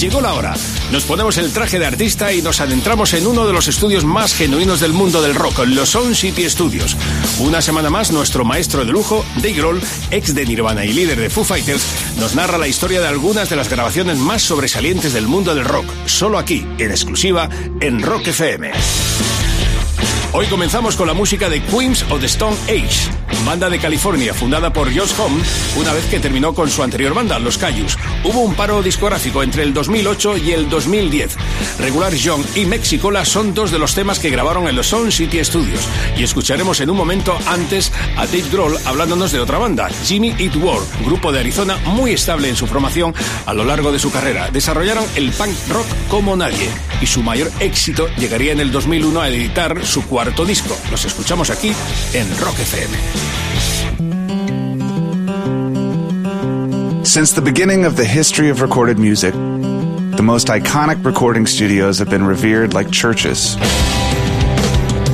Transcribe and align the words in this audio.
Llegó 0.00 0.22
la 0.22 0.32
hora. 0.32 0.54
Nos 0.92 1.04
ponemos 1.04 1.36
el 1.36 1.52
traje 1.52 1.78
de 1.78 1.84
artista 1.84 2.32
y 2.32 2.40
nos 2.40 2.62
adentramos 2.62 3.12
en 3.12 3.26
uno 3.26 3.46
de 3.46 3.52
los 3.52 3.68
estudios 3.68 4.02
más 4.02 4.34
genuinos 4.34 4.80
del 4.80 4.94
mundo 4.94 5.20
del 5.20 5.34
rock, 5.34 5.58
los 5.66 5.90
Sound 5.90 6.14
City 6.14 6.48
Studios. 6.48 6.96
Una 7.38 7.60
semana 7.60 7.90
más, 7.90 8.10
nuestro 8.10 8.42
maestro 8.42 8.86
de 8.86 8.92
lujo, 8.92 9.26
Dave 9.36 9.52
Grohl, 9.52 9.82
ex 10.10 10.34
de 10.34 10.46
Nirvana 10.46 10.86
y 10.86 10.94
líder 10.94 11.20
de 11.20 11.28
Foo 11.28 11.44
Fighters, 11.44 11.84
nos 12.18 12.34
narra 12.34 12.56
la 12.56 12.66
historia 12.66 13.02
de 13.02 13.08
algunas 13.08 13.50
de 13.50 13.56
las 13.56 13.68
grabaciones 13.68 14.16
más 14.16 14.40
sobresalientes 14.40 15.12
del 15.12 15.28
mundo 15.28 15.54
del 15.54 15.66
rock, 15.66 15.84
solo 16.06 16.38
aquí, 16.38 16.66
en 16.78 16.90
exclusiva, 16.92 17.50
en 17.82 18.00
Rock 18.00 18.28
FM. 18.28 18.70
Hoy 20.32 20.46
comenzamos 20.46 20.96
con 20.96 21.08
la 21.08 21.12
música 21.12 21.50
de 21.50 21.60
Queens 21.60 22.04
of 22.08 22.20
the 22.20 22.26
Stone 22.26 22.56
Age, 22.68 23.10
banda 23.44 23.68
de 23.68 23.78
California 23.78 24.32
fundada 24.34 24.72
por 24.72 24.94
Josh 24.94 25.12
Homme 25.18 25.42
una 25.76 25.92
vez 25.92 26.06
que 26.06 26.20
terminó 26.20 26.54
con 26.54 26.70
su 26.70 26.82
anterior 26.82 27.14
banda, 27.14 27.38
Los 27.38 27.58
Cayus. 27.58 27.96
Hubo 28.24 28.40
un 28.40 28.54
paro 28.54 28.82
discográfico 28.82 29.42
entre 29.42 29.62
el 29.62 29.74
2008 29.74 30.36
y 30.38 30.52
el 30.52 30.68
2010. 30.68 31.36
Regular 31.78 32.14
Young 32.14 32.44
y 32.54 32.66
Mexicola 32.66 33.24
son 33.24 33.54
dos 33.54 33.70
de 33.70 33.78
los 33.78 33.94
temas 33.94 34.18
que 34.18 34.30
grabaron 34.30 34.68
en 34.68 34.76
los 34.76 34.88
Sound 34.88 35.12
City 35.12 35.44
Studios 35.44 35.80
y 36.16 36.22
escucharemos 36.22 36.80
en 36.80 36.90
un 36.90 36.96
momento 36.96 37.36
antes 37.46 37.92
a 38.16 38.26
Dave 38.26 38.44
Grohl 38.52 38.78
hablándonos 38.84 39.32
de 39.32 39.40
otra 39.40 39.58
banda, 39.58 39.88
Jimmy 40.04 40.34
Eat 40.38 40.56
World, 40.56 40.86
grupo 41.04 41.32
de 41.32 41.40
Arizona 41.40 41.76
muy 41.86 42.12
estable 42.12 42.48
en 42.48 42.56
su 42.56 42.66
formación 42.66 43.14
a 43.46 43.54
lo 43.54 43.64
largo 43.64 43.92
de 43.92 43.98
su 43.98 44.10
carrera. 44.10 44.50
Desarrollaron 44.50 45.04
el 45.16 45.30
punk 45.32 45.56
rock 45.68 45.86
como 46.08 46.36
nadie 46.36 46.68
y 47.00 47.06
su 47.06 47.22
mayor 47.22 47.50
éxito 47.60 48.08
llegaría 48.16 48.52
en 48.52 48.60
el 48.60 48.70
2001 48.70 49.20
a 49.20 49.28
editar 49.28 49.84
su 49.84 50.04
cuarto 50.06 50.44
disco. 50.44 50.76
Los 50.90 51.04
escuchamos 51.04 51.50
aquí 51.50 51.72
en 52.12 52.28
Rock 52.38 52.58
FM. 52.60 53.19
Since 57.04 57.32
the 57.32 57.42
beginning 57.42 57.84
of 57.84 57.96
the 57.96 58.04
history 58.04 58.50
of 58.50 58.60
recorded 58.60 58.98
music, 58.98 59.34
the 59.34 60.22
most 60.22 60.46
iconic 60.46 61.04
recording 61.04 61.44
studios 61.44 61.98
have 61.98 62.08
been 62.08 62.24
revered 62.24 62.72
like 62.72 62.90
churches. 62.90 63.56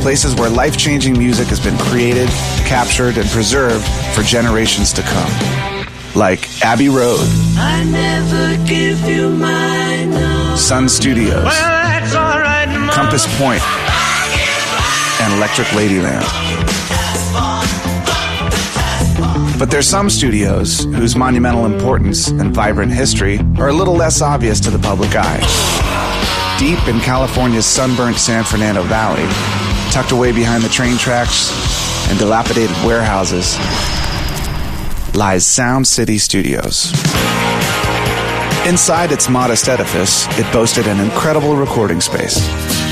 Places 0.02 0.34
where 0.34 0.50
life 0.50 0.76
changing 0.76 1.18
music 1.18 1.48
has 1.48 1.58
been 1.58 1.76
created, 1.78 2.28
captured, 2.66 3.16
and 3.16 3.28
preserved 3.30 3.84
for 4.14 4.22
generations 4.22 4.92
to 4.92 5.02
come. 5.02 5.30
Like 6.14 6.62
Abbey 6.62 6.88
Road, 6.90 7.26
I 7.56 7.82
never 7.84 8.64
give 8.66 9.00
you 9.08 9.30
my 9.30 10.04
no. 10.04 10.54
Sun 10.56 10.88
Studios, 10.88 11.44
Well, 11.44 11.44
that's 11.44 12.14
all 12.14 12.38
right, 12.40 12.68
Compass 12.92 13.26
Point, 13.38 13.62
and 15.22 15.32
Electric 15.34 15.68
Ladyland. 15.68 16.85
But 19.58 19.70
there's 19.70 19.88
some 19.88 20.10
studios 20.10 20.84
whose 20.84 21.16
monumental 21.16 21.64
importance 21.64 22.28
and 22.28 22.52
vibrant 22.52 22.92
history 22.92 23.38
are 23.56 23.68
a 23.68 23.72
little 23.72 23.94
less 23.94 24.20
obvious 24.20 24.60
to 24.60 24.70
the 24.70 24.78
public 24.78 25.10
eye. 25.14 25.40
Deep 26.58 26.86
in 26.86 27.00
California's 27.00 27.64
sunburnt 27.64 28.18
San 28.18 28.44
Fernando 28.44 28.82
Valley, 28.82 29.24
tucked 29.90 30.12
away 30.12 30.30
behind 30.30 30.62
the 30.62 30.68
train 30.68 30.98
tracks 30.98 31.50
and 32.10 32.18
dilapidated 32.18 32.76
warehouses, 32.84 33.56
lies 35.16 35.46
Sound 35.46 35.86
City 35.86 36.18
Studios. 36.18 36.92
Inside 38.66 39.10
its 39.10 39.30
modest 39.30 39.70
edifice, 39.70 40.26
it 40.38 40.52
boasted 40.52 40.86
an 40.86 41.00
incredible 41.00 41.56
recording 41.56 42.02
space. 42.02 42.36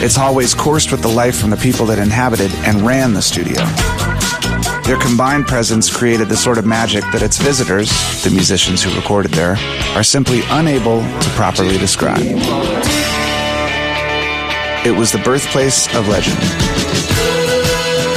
Its 0.02 0.16
hallways 0.16 0.54
coursed 0.54 0.92
with 0.92 1.02
the 1.02 1.08
life 1.08 1.38
from 1.38 1.50
the 1.50 1.56
people 1.58 1.84
that 1.86 1.98
inhabited 1.98 2.52
and 2.64 2.80
ran 2.82 3.12
the 3.12 3.20
studio. 3.20 3.60
Their 4.84 4.98
combined 4.98 5.46
presence 5.46 5.90
created 5.90 6.28
the 6.28 6.36
sort 6.36 6.58
of 6.58 6.66
magic 6.66 7.04
that 7.12 7.22
its 7.22 7.38
visitors, 7.38 7.88
the 8.22 8.28
musicians 8.28 8.82
who 8.82 8.94
recorded 8.94 9.32
there, 9.32 9.56
are 9.96 10.02
simply 10.02 10.42
unable 10.50 11.00
to 11.00 11.28
properly 11.30 11.78
describe. 11.78 12.20
It 14.84 14.94
was 14.94 15.10
the 15.10 15.22
birthplace 15.24 15.86
of 15.96 16.06
legend. 16.08 16.36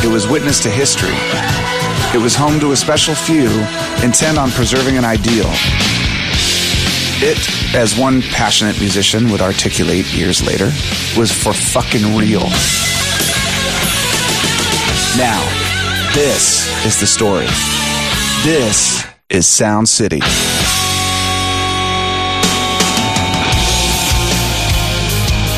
It 0.04 0.12
was 0.12 0.28
witness 0.28 0.60
to 0.64 0.70
history. 0.70 1.16
It 2.14 2.22
was 2.22 2.36
home 2.36 2.60
to 2.60 2.74
a 2.74 2.76
special 2.76 3.16
few 3.16 3.48
intent 4.04 4.38
on 4.38 4.52
preserving 4.52 4.98
an 4.98 5.06
ideal. 5.06 5.50
It, 7.24 7.40
as 7.76 7.98
one 7.98 8.22
passionate 8.22 8.78
musician 8.82 9.32
would 9.32 9.40
articulate 9.40 10.14
years 10.14 10.46
later, 10.46 10.66
was 11.18 11.32
for 11.32 11.54
fucking 11.54 12.18
real. 12.18 12.44
Now, 15.18 15.67
this 16.18 16.68
is 16.84 17.00
the 17.00 17.06
story. 17.06 17.46
This 18.44 19.06
is 19.30 19.46
Sound 19.46 19.88
City. 19.88 20.20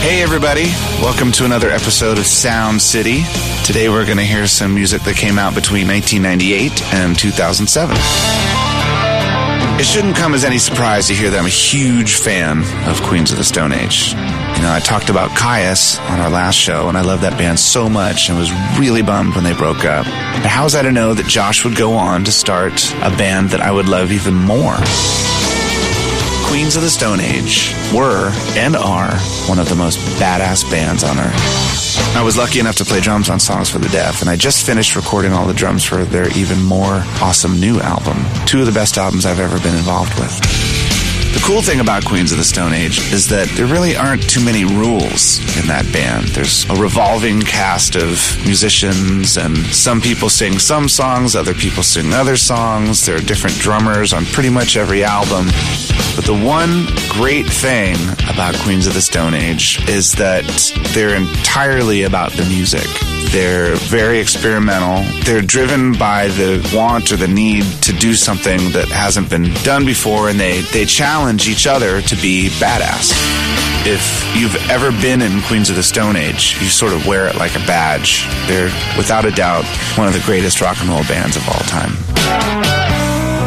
Hey, 0.02 0.22
everybody. 0.22 0.66
Welcome 1.02 1.31
to 1.31 1.46
another 1.46 1.69
episode 1.69 2.18
of 2.18 2.25
Sound 2.25 2.81
City. 2.81 3.24
Today 3.64 3.88
we're 3.88 4.03
going 4.03 4.18
to 4.18 4.25
hear 4.25 4.48
some 4.48 4.75
music 4.75 5.02
that 5.03 5.16
came 5.16 5.40
out 5.40 5.56
between 5.56 5.88
1998 5.88 6.94
and 6.94 7.18
2007. 7.18 7.96
It 9.80 9.86
shouldn't 9.86 10.18
come 10.18 10.34
as 10.34 10.44
any 10.44 10.58
surprise 10.58 11.08
to 11.08 11.14
hear 11.14 11.30
that 11.30 11.40
I'm 11.40 11.46
a 11.46 11.50
huge 11.50 12.16
fan 12.16 12.64
of 12.90 13.02
Queens 13.03 13.31
of 13.31 13.38
the 13.38 13.46
Stone 13.46 13.72
Age. 13.72 14.14
You 14.59 14.66
know, 14.66 14.74
I 14.74 14.81
talked 14.81 15.09
about 15.09 15.30
Kyuss 15.30 15.97
on 16.12 16.20
our 16.20 16.30
last 16.30 16.56
show, 16.56 16.90
and 16.90 16.97
I 16.97 17.02
love 17.02 17.22
that 17.22 17.38
band 17.38 17.58
so 17.58 17.88
much 17.88 18.28
and 18.28 18.38
was 18.38 18.52
really 18.78 19.02
bummed 19.02 19.34
when 19.34 19.46
they 19.46 19.53
broke 19.53 19.86
up. 19.86 20.03
But 20.03 20.47
how 20.47 20.66
was 20.66 20.75
I 20.75 20.81
to 20.81 20.92
know 20.92 21.14
that 21.14 21.28
Josh 21.28 21.64
would 21.64 21.78
go 21.78 21.94
on 21.94 22.25
to 22.25 22.31
start 22.34 22.94
a 22.96 23.09
band 23.09 23.52
that 23.52 23.62
I 23.62 23.72
would 23.72 23.88
love 23.88 24.12
even 24.12 24.36
more? 24.36 24.75
Queens 26.44 26.75
of 26.75 26.81
the 26.81 26.90
Stone 26.90 27.22
Age 27.22 27.74
were 27.94 28.34
and 28.58 28.75
are 28.75 29.16
one 29.48 29.59
of 29.59 29.69
the 29.69 29.75
most 29.75 29.98
badass 30.19 30.69
bands 30.69 31.06
on 31.06 31.18
earth. 31.18 32.18
I 32.18 32.22
was 32.22 32.36
lucky 32.36 32.59
enough 32.59 32.75
to 32.78 32.86
play 32.86 33.00
drums 33.00 33.30
on 33.30 33.40
Songs 33.40 33.69
for 33.69 33.80
the 33.80 33.88
Deaf, 33.88 34.19
and 34.19 34.30
I 34.30 34.36
just 34.36 34.66
finished 34.66 34.98
recording 34.98 35.31
all 35.31 35.48
the 35.48 35.53
drums 35.53 35.86
for 35.86 36.03
their 36.03 36.38
even 36.38 36.62
more 36.62 37.02
awesome 37.22 37.62
new 37.62 37.80
album. 37.80 38.18
Two 38.46 38.59
of 38.59 38.66
the 38.66 38.74
best 38.74 38.98
albums 38.98 39.25
I've 39.25 39.40
ever 39.40 39.58
been 39.59 39.78
involved 39.78 40.19
with. 40.19 40.79
The 41.34 41.44
cool 41.46 41.62
thing 41.62 41.80
about 41.80 42.06
Queens 42.06 42.32
of 42.32 42.38
the 42.40 42.44
Stone 42.44 42.74
Age 42.74 43.12
is 43.14 43.28
that 43.30 43.48
there 43.50 43.68
really 43.68 43.96
aren't 43.96 44.28
too 44.28 44.44
many 44.44 44.66
rules 44.66 45.40
in 45.60 45.68
that 45.68 45.86
band. 45.94 46.28
There's 46.30 46.68
a 46.70 46.76
revolving 46.76 47.42
cast 47.42 47.96
of 47.96 48.20
musicians, 48.46 49.38
and 49.38 49.58
some 49.68 50.02
people 50.02 50.30
sing 50.30 50.58
some 50.58 50.90
songs, 50.90 51.36
other 51.36 51.54
people 51.54 51.84
sing 51.84 52.14
other 52.14 52.36
songs. 52.36 53.06
There 53.06 53.16
are 53.16 53.20
different 53.22 53.58
drummers 53.58 54.12
on 54.12 54.26
pretty 54.26 54.50
much 54.50 54.76
every 54.76 55.04
album. 55.04 55.46
But 56.16 56.26
the 56.26 56.34
one 56.34 56.88
great 57.10 57.48
thing 57.48 57.96
about 58.28 58.56
Queens 58.56 58.88
of 58.88 58.96
the 58.96 59.02
Stone 59.02 59.36
Age 59.36 59.88
is 59.88 60.14
that 60.14 60.46
they're 60.94 61.16
entirely 61.16 62.04
about 62.04 62.32
the 62.34 62.46
music. 62.46 62.88
They're 63.32 63.76
very 63.76 64.20
experimental. 64.20 65.04
They're 65.24 65.44
driven 65.44 65.94
by 65.94 66.30
the 66.30 66.68
want 66.74 67.12
or 67.12 67.16
the 67.16 67.28
need 67.28 67.64
to 67.84 67.94
do 67.94 68.16
something 68.16 68.72
that 68.72 68.88
hasn't 68.88 69.30
been 69.30 69.54
done 69.64 69.86
before, 69.86 70.30
and 70.30 70.40
they, 70.40 70.62
they 70.74 70.86
challenge 70.86 71.48
each 71.48 71.68
other 71.68 72.02
to 72.02 72.16
be 72.16 72.50
badass. 72.60 73.14
If 73.86 74.36
you've 74.36 74.56
ever 74.72 74.92
been 74.92 75.22
in 75.22 75.42
Queens 75.44 75.70
of 75.70 75.76
the 75.76 75.84
Stone 75.84 76.16
Age, 76.16 76.58
you 76.60 76.70
sort 76.70 76.92
of 76.92 77.06
wear 77.06 77.28
it 77.28 77.36
like 77.36 77.56
a 77.56 77.60
badge. 77.60 78.26
They're, 78.48 78.72
without 78.98 79.26
a 79.26 79.32
doubt, 79.32 79.66
one 79.96 80.08
of 80.08 80.14
the 80.14 80.24
greatest 80.26 80.60
rock 80.60 80.78
and 80.82 80.90
roll 80.90 81.04
bands 81.04 81.38
of 81.38 81.48
all 81.48 81.62
time. 81.70 81.94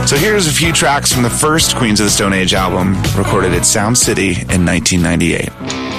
So 0.07 0.17
here's 0.17 0.47
a 0.47 0.53
few 0.53 0.73
tracks 0.73 1.13
from 1.13 1.25
the 1.25 1.31
first 1.31 1.75
Queens 1.75 1.99
of 1.99 2.07
the 2.07 2.11
Stone 2.11 2.35
Age 2.35 2.55
album, 2.55 2.95
recorded 3.17 3.53
at 3.53 3.67
Sound 3.67 3.99
City 3.99 4.31
in 4.31 4.65
1998. 4.65 5.92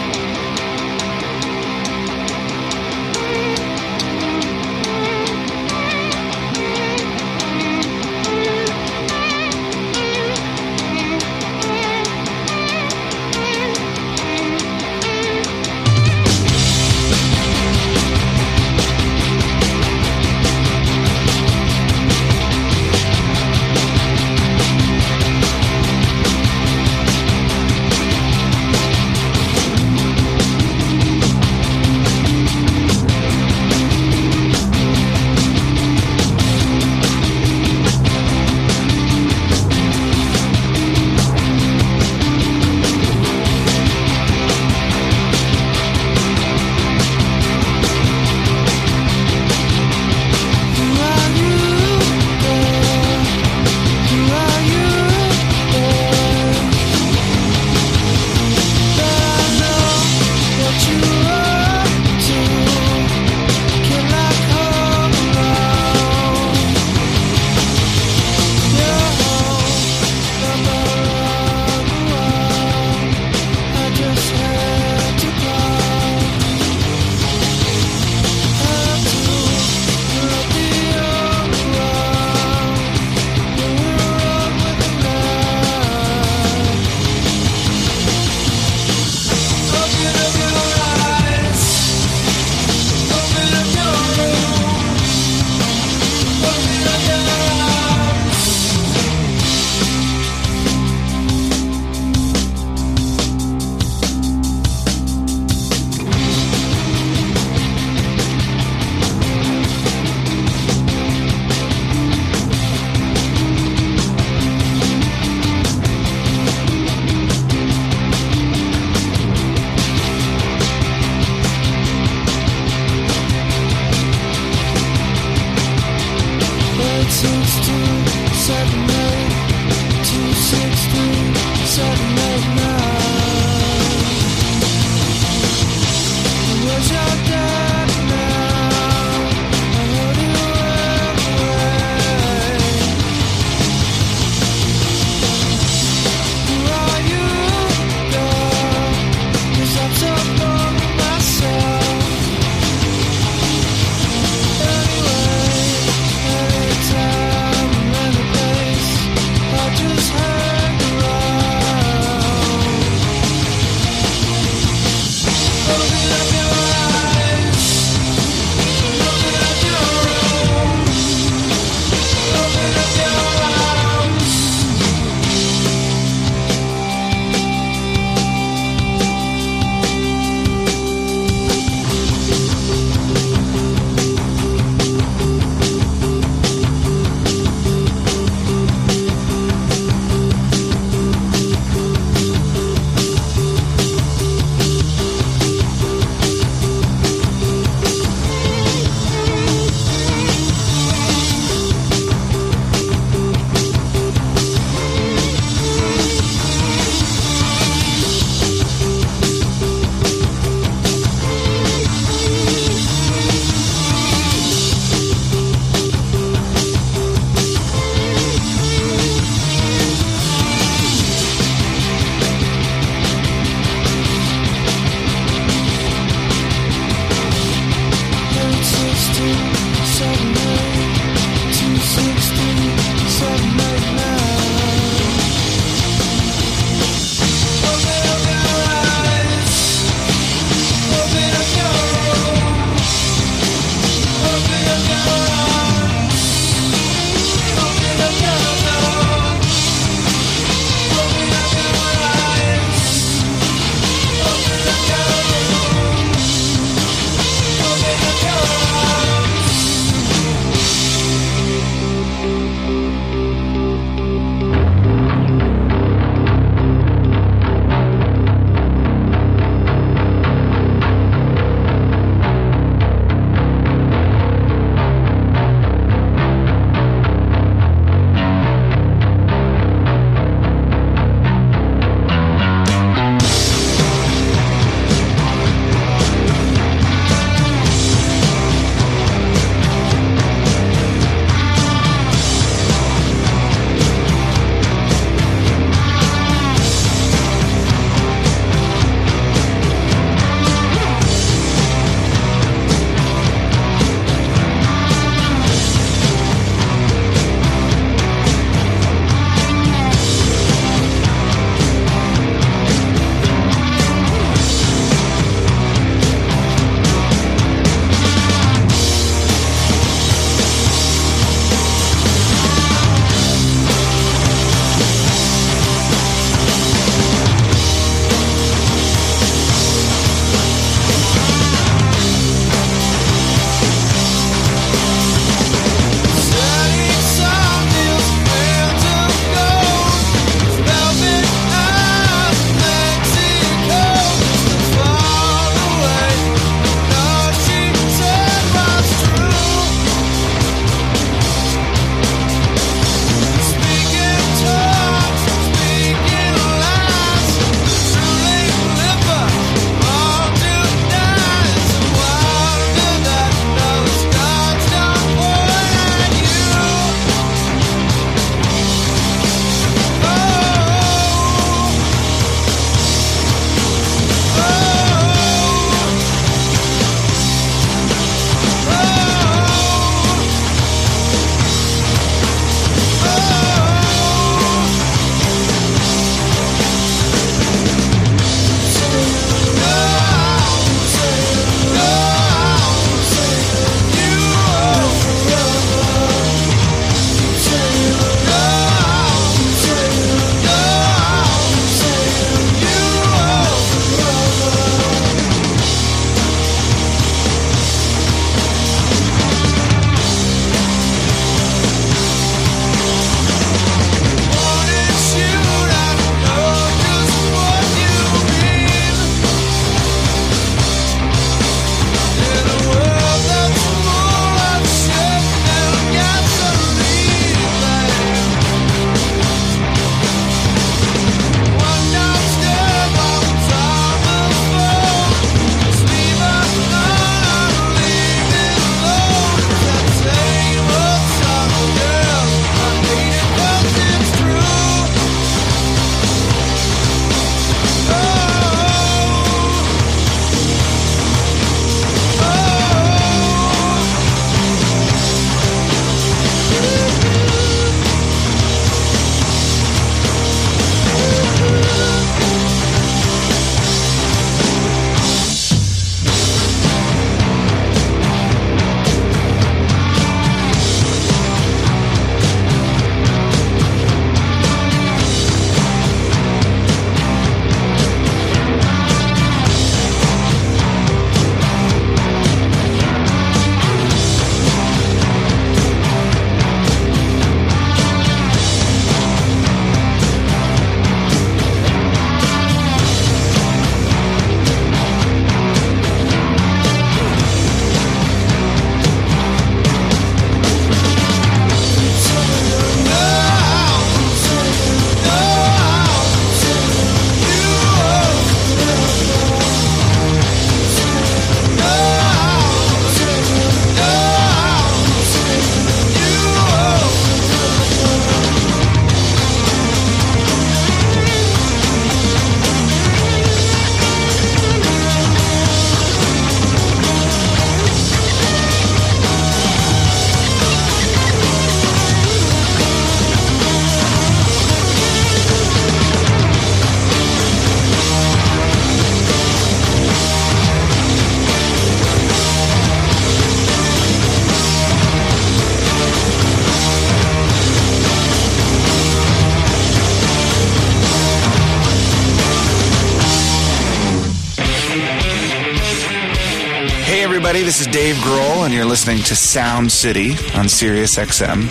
Everybody. 557.01 557.41
This 557.41 557.61
is 557.61 557.67
Dave 557.67 557.95
Grohl, 557.95 558.45
and 558.45 558.53
you're 558.53 558.65
listening 558.65 558.97
to 559.03 559.15
Sound 559.15 559.71
City 559.71 560.15
on 560.35 560.49
Sirius 560.49 560.97
XM. 560.97 561.47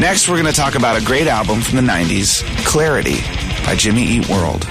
Next, 0.00 0.28
we're 0.28 0.40
going 0.40 0.52
to 0.52 0.58
talk 0.58 0.74
about 0.74 1.00
a 1.00 1.04
great 1.04 1.26
album 1.26 1.60
from 1.60 1.76
the 1.76 1.82
90s, 1.82 2.42
Clarity, 2.64 3.20
by 3.64 3.76
Jimmy 3.76 4.02
Eat 4.02 4.28
World. 4.28 4.66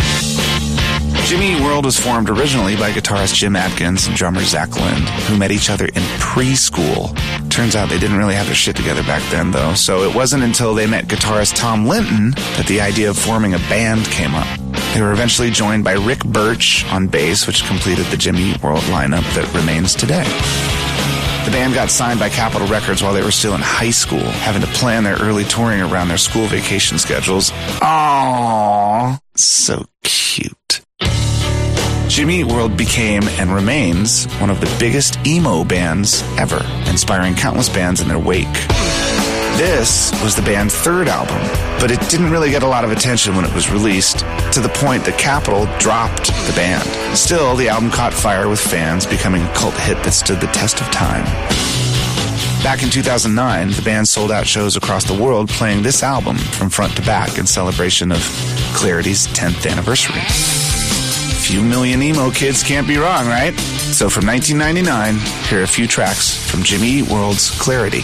Jimmy 1.25 1.53
Eat 1.53 1.61
World 1.61 1.85
was 1.85 1.99
formed 1.99 2.29
originally 2.29 2.75
by 2.75 2.91
guitarist 2.91 3.35
Jim 3.35 3.55
Adkins 3.55 4.07
and 4.07 4.15
drummer 4.15 4.41
Zach 4.41 4.75
Lind, 4.75 5.07
who 5.27 5.37
met 5.37 5.51
each 5.51 5.69
other 5.69 5.85
in 5.85 6.01
preschool. 6.19 7.15
Turns 7.49 7.75
out 7.75 7.87
they 7.87 7.99
didn't 7.99 8.17
really 8.17 8.35
have 8.35 8.47
their 8.47 8.55
shit 8.55 8.75
together 8.75 9.03
back 9.03 9.23
then, 9.29 9.51
though, 9.51 9.75
so 9.75 10.01
it 10.01 10.15
wasn't 10.15 10.43
until 10.43 10.73
they 10.73 10.87
met 10.87 11.05
guitarist 11.05 11.55
Tom 11.55 11.85
Linton 11.85 12.31
that 12.57 12.65
the 12.67 12.81
idea 12.81 13.09
of 13.09 13.17
forming 13.17 13.53
a 13.53 13.59
band 13.59 14.03
came 14.05 14.35
up. 14.35 14.64
They 14.95 15.01
were 15.01 15.11
eventually 15.11 15.51
joined 15.51 15.83
by 15.83 15.95
Rick 15.95 16.23
Burch 16.23 16.85
on 16.85 17.07
bass, 17.07 17.47
which 17.47 17.65
completed 17.65 18.05
the 18.05 18.15
Jimmy 18.15 18.55
World 18.63 18.79
lineup 18.83 19.25
that 19.35 19.53
remains 19.53 19.93
today. 19.93 20.23
The 21.43 21.51
band 21.51 21.73
got 21.73 21.89
signed 21.89 22.17
by 22.17 22.29
Capitol 22.29 22.65
Records 22.69 23.03
while 23.03 23.13
they 23.13 23.21
were 23.21 23.29
still 23.29 23.55
in 23.55 23.61
high 23.61 23.91
school, 23.91 24.19
having 24.21 24.61
to 24.61 24.67
plan 24.69 25.03
their 25.03 25.17
early 25.17 25.43
touring 25.43 25.81
around 25.81 26.07
their 26.07 26.17
school 26.17 26.47
vacation 26.47 26.97
schedules. 26.97 27.51
Aww, 27.81 29.19
so 29.35 29.83
cute. 30.01 30.79
Jimmy 32.07 32.39
Eat 32.39 32.45
World 32.45 32.77
became 32.77 33.23
and 33.37 33.53
remains 33.53 34.27
one 34.35 34.49
of 34.49 34.61
the 34.61 34.73
biggest 34.79 35.19
emo 35.27 35.65
bands 35.65 36.23
ever, 36.37 36.65
inspiring 36.89 37.35
countless 37.35 37.67
bands 37.67 37.99
in 37.99 38.07
their 38.07 38.17
wake. 38.17 38.47
This 39.57 40.11
was 40.21 40.35
the 40.35 40.41
band's 40.41 40.75
third 40.75 41.07
album, 41.07 41.39
but 41.79 41.89
it 41.89 42.01
didn't 42.09 42.29
really 42.29 42.51
get 42.51 42.63
a 42.63 42.67
lot 42.67 42.83
of 42.83 42.91
attention 42.91 43.37
when 43.37 43.45
it 43.45 43.53
was 43.53 43.71
released, 43.71 44.19
to 44.51 44.59
the 44.59 44.71
point 44.75 45.05
that 45.05 45.17
Capitol 45.17 45.65
dropped 45.79 46.27
the 46.45 46.53
band. 46.57 46.83
Still, 47.17 47.55
the 47.55 47.69
album 47.69 47.89
caught 47.89 48.13
fire 48.13 48.49
with 48.49 48.59
fans, 48.59 49.05
becoming 49.05 49.43
a 49.43 49.53
cult 49.53 49.73
hit 49.75 49.95
that 50.03 50.11
stood 50.11 50.41
the 50.41 50.47
test 50.47 50.81
of 50.81 50.87
time. 50.87 51.23
Back 52.63 52.83
in 52.83 52.89
2009, 52.89 53.71
the 53.71 53.81
band 53.81 54.09
sold 54.09 54.29
out 54.29 54.45
shows 54.45 54.75
across 54.75 55.05
the 55.05 55.13
world 55.13 55.47
playing 55.47 55.83
this 55.83 56.03
album 56.03 56.35
from 56.35 56.69
front 56.69 56.93
to 56.97 57.01
back 57.03 57.37
in 57.37 57.47
celebration 57.47 58.11
of 58.11 58.19
Clarity's 58.73 59.25
10th 59.27 59.71
anniversary. 59.71 60.19
Few 61.39 61.61
million 61.61 62.01
emo 62.01 62.29
kids 62.29 62.61
can't 62.61 62.87
be 62.87 62.97
wrong, 62.97 63.25
right? 63.27 63.53
So 63.53 64.09
from 64.09 64.25
1999, 64.25 65.15
here 65.47 65.61
are 65.61 65.63
a 65.63 65.67
few 65.67 65.87
tracks 65.87 66.35
from 66.51 66.61
Jimmy 66.61 66.87
Eat 66.87 67.09
World's 67.09 67.51
Clarity. 67.57 68.03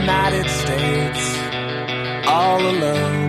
United 0.00 0.48
States 0.50 1.24
all 2.26 2.60
alone. 2.60 3.28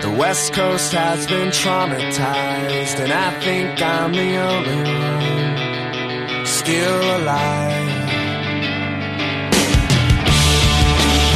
The 0.00 0.10
West 0.18 0.54
Coast 0.54 0.92
has 0.92 1.26
been 1.26 1.48
traumatized, 1.48 2.98
and 3.04 3.12
I 3.12 3.28
think 3.40 3.82
I'm 3.82 4.12
the 4.12 4.36
only 4.52 4.82
one 5.04 6.46
still 6.46 7.02
alive. 7.18 7.88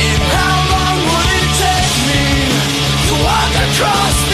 And 0.09 0.23
how 0.37 0.57
long 0.75 0.99
would 1.09 1.31
it 1.43 1.51
take 1.65 1.97
me 2.09 2.25
to 3.07 3.13
walk 3.29 3.53
across 3.67 4.32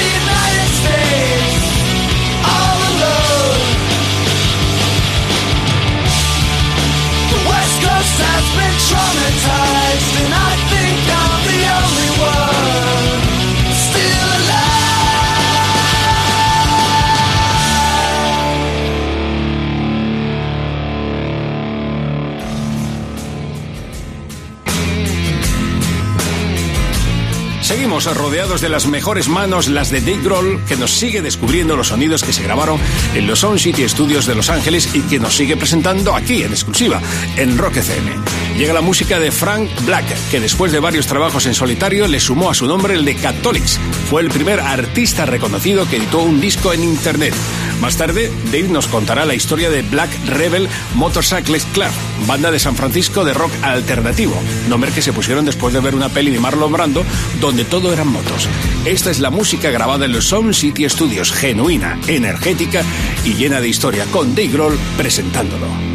Seguimos 27.69 28.07
rodeados 28.17 28.63
de 28.63 28.71
las 28.71 28.87
mejores 28.87 29.29
manos, 29.29 29.69
las 29.69 29.91
de 29.91 30.01
Dave 30.01 30.23
Grohl, 30.23 30.65
que 30.67 30.77
nos 30.77 30.91
sigue 30.91 31.21
descubriendo 31.21 31.77
los 31.77 31.89
sonidos 31.89 32.23
que 32.23 32.33
se 32.33 32.43
grabaron 32.43 32.81
en 33.15 33.27
los 33.27 33.41
Sound 33.41 33.59
City 33.59 33.87
Studios 33.87 34.25
de 34.25 34.35
Los 34.35 34.49
Ángeles 34.49 34.95
y 34.95 35.03
que 35.03 35.19
nos 35.19 35.37
sigue 35.37 35.55
presentando 35.55 36.15
aquí 36.15 36.43
en 36.43 36.53
exclusiva, 36.53 37.03
en 37.37 37.59
Rock 37.59 37.77
FM. 37.77 38.38
Llega 38.59 38.73
la 38.73 38.81
música 38.81 39.21
de 39.21 39.31
Frank 39.31 39.71
Black, 39.87 40.05
que 40.33 40.41
después 40.41 40.73
de 40.73 40.81
varios 40.81 41.07
trabajos 41.07 41.47
en 41.47 41.55
solitario 41.55 42.09
le 42.09 42.19
sumó 42.19 42.51
a 42.51 42.55
su 42.55 42.67
nombre 42.67 42.95
el 42.95 43.05
de 43.05 43.15
Catholics. 43.15 43.79
Fue 44.11 44.21
el 44.21 44.31
primer 44.31 44.59
artista 44.59 45.25
reconocido 45.27 45.89
que 45.89 45.99
editó 45.99 46.23
un 46.23 46.41
disco 46.41 46.73
en 46.73 46.83
internet. 46.83 47.33
Más 47.81 47.97
tarde, 47.97 48.33
Dave 48.47 48.67
nos 48.67 48.89
contará 48.89 49.25
la 49.25 49.37
historia 49.37 49.71
de 49.71 49.83
Black 49.83 50.11
Rebel 50.27 50.69
Motorcycle 50.97 51.61
Club, 51.73 51.93
banda 52.27 52.51
de 52.51 52.59
San 52.59 52.75
Francisco 52.75 53.25
de 53.25 53.33
rock 53.33 53.53
alternativo, 53.63 54.35
nombre 54.69 54.91
que 54.91 55.03
se 55.03 55.13
pusieron 55.13 55.45
después 55.45 55.73
de 55.73 55.79
ver 55.79 55.95
una 55.95 56.09
peli 56.09 56.33
de 56.33 56.41
Marlon 56.41 56.73
Brando 56.73 57.05
donde 57.41 57.65
todo 57.65 57.93
eran 57.93 58.09
motos. 58.09 58.49
Esta 58.85 59.13
es 59.13 59.21
la 59.21 59.31
música 59.31 59.71
grabada 59.71 60.07
en 60.07 60.13
los 60.13 60.27
Sound 60.27 60.53
City 60.53 60.89
Studios, 60.89 61.31
genuina, 61.31 61.97
energética 62.09 62.83
y 63.25 63.35
llena 63.35 63.61
de 63.61 63.69
historia, 63.69 64.05
con 64.07 64.35
Dave 64.35 64.49
Grohl 64.49 64.79
presentándolo. 64.97 65.88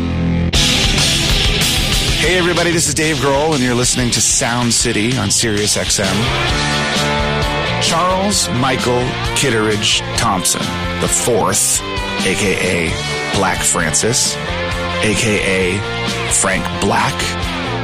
Hey 2.23 2.37
everybody, 2.37 2.71
this 2.71 2.87
is 2.87 2.93
Dave 2.93 3.17
Grohl 3.17 3.53
and 3.53 3.61
you're 3.61 3.75
listening 3.75 4.09
to 4.11 4.21
Sound 4.21 4.73
City 4.73 5.17
on 5.17 5.29
Sirius 5.29 5.75
XM. 5.75 6.05
Charles 7.83 8.47
Michael 8.61 9.03
Kittridge 9.35 9.99
Thompson, 10.15 10.61
the 11.01 11.07
fourth, 11.09 11.81
aka 12.25 12.87
Black 13.35 13.61
Francis, 13.61 14.37
aka 15.03 15.77
Frank 16.31 16.63
Black, 16.79 17.13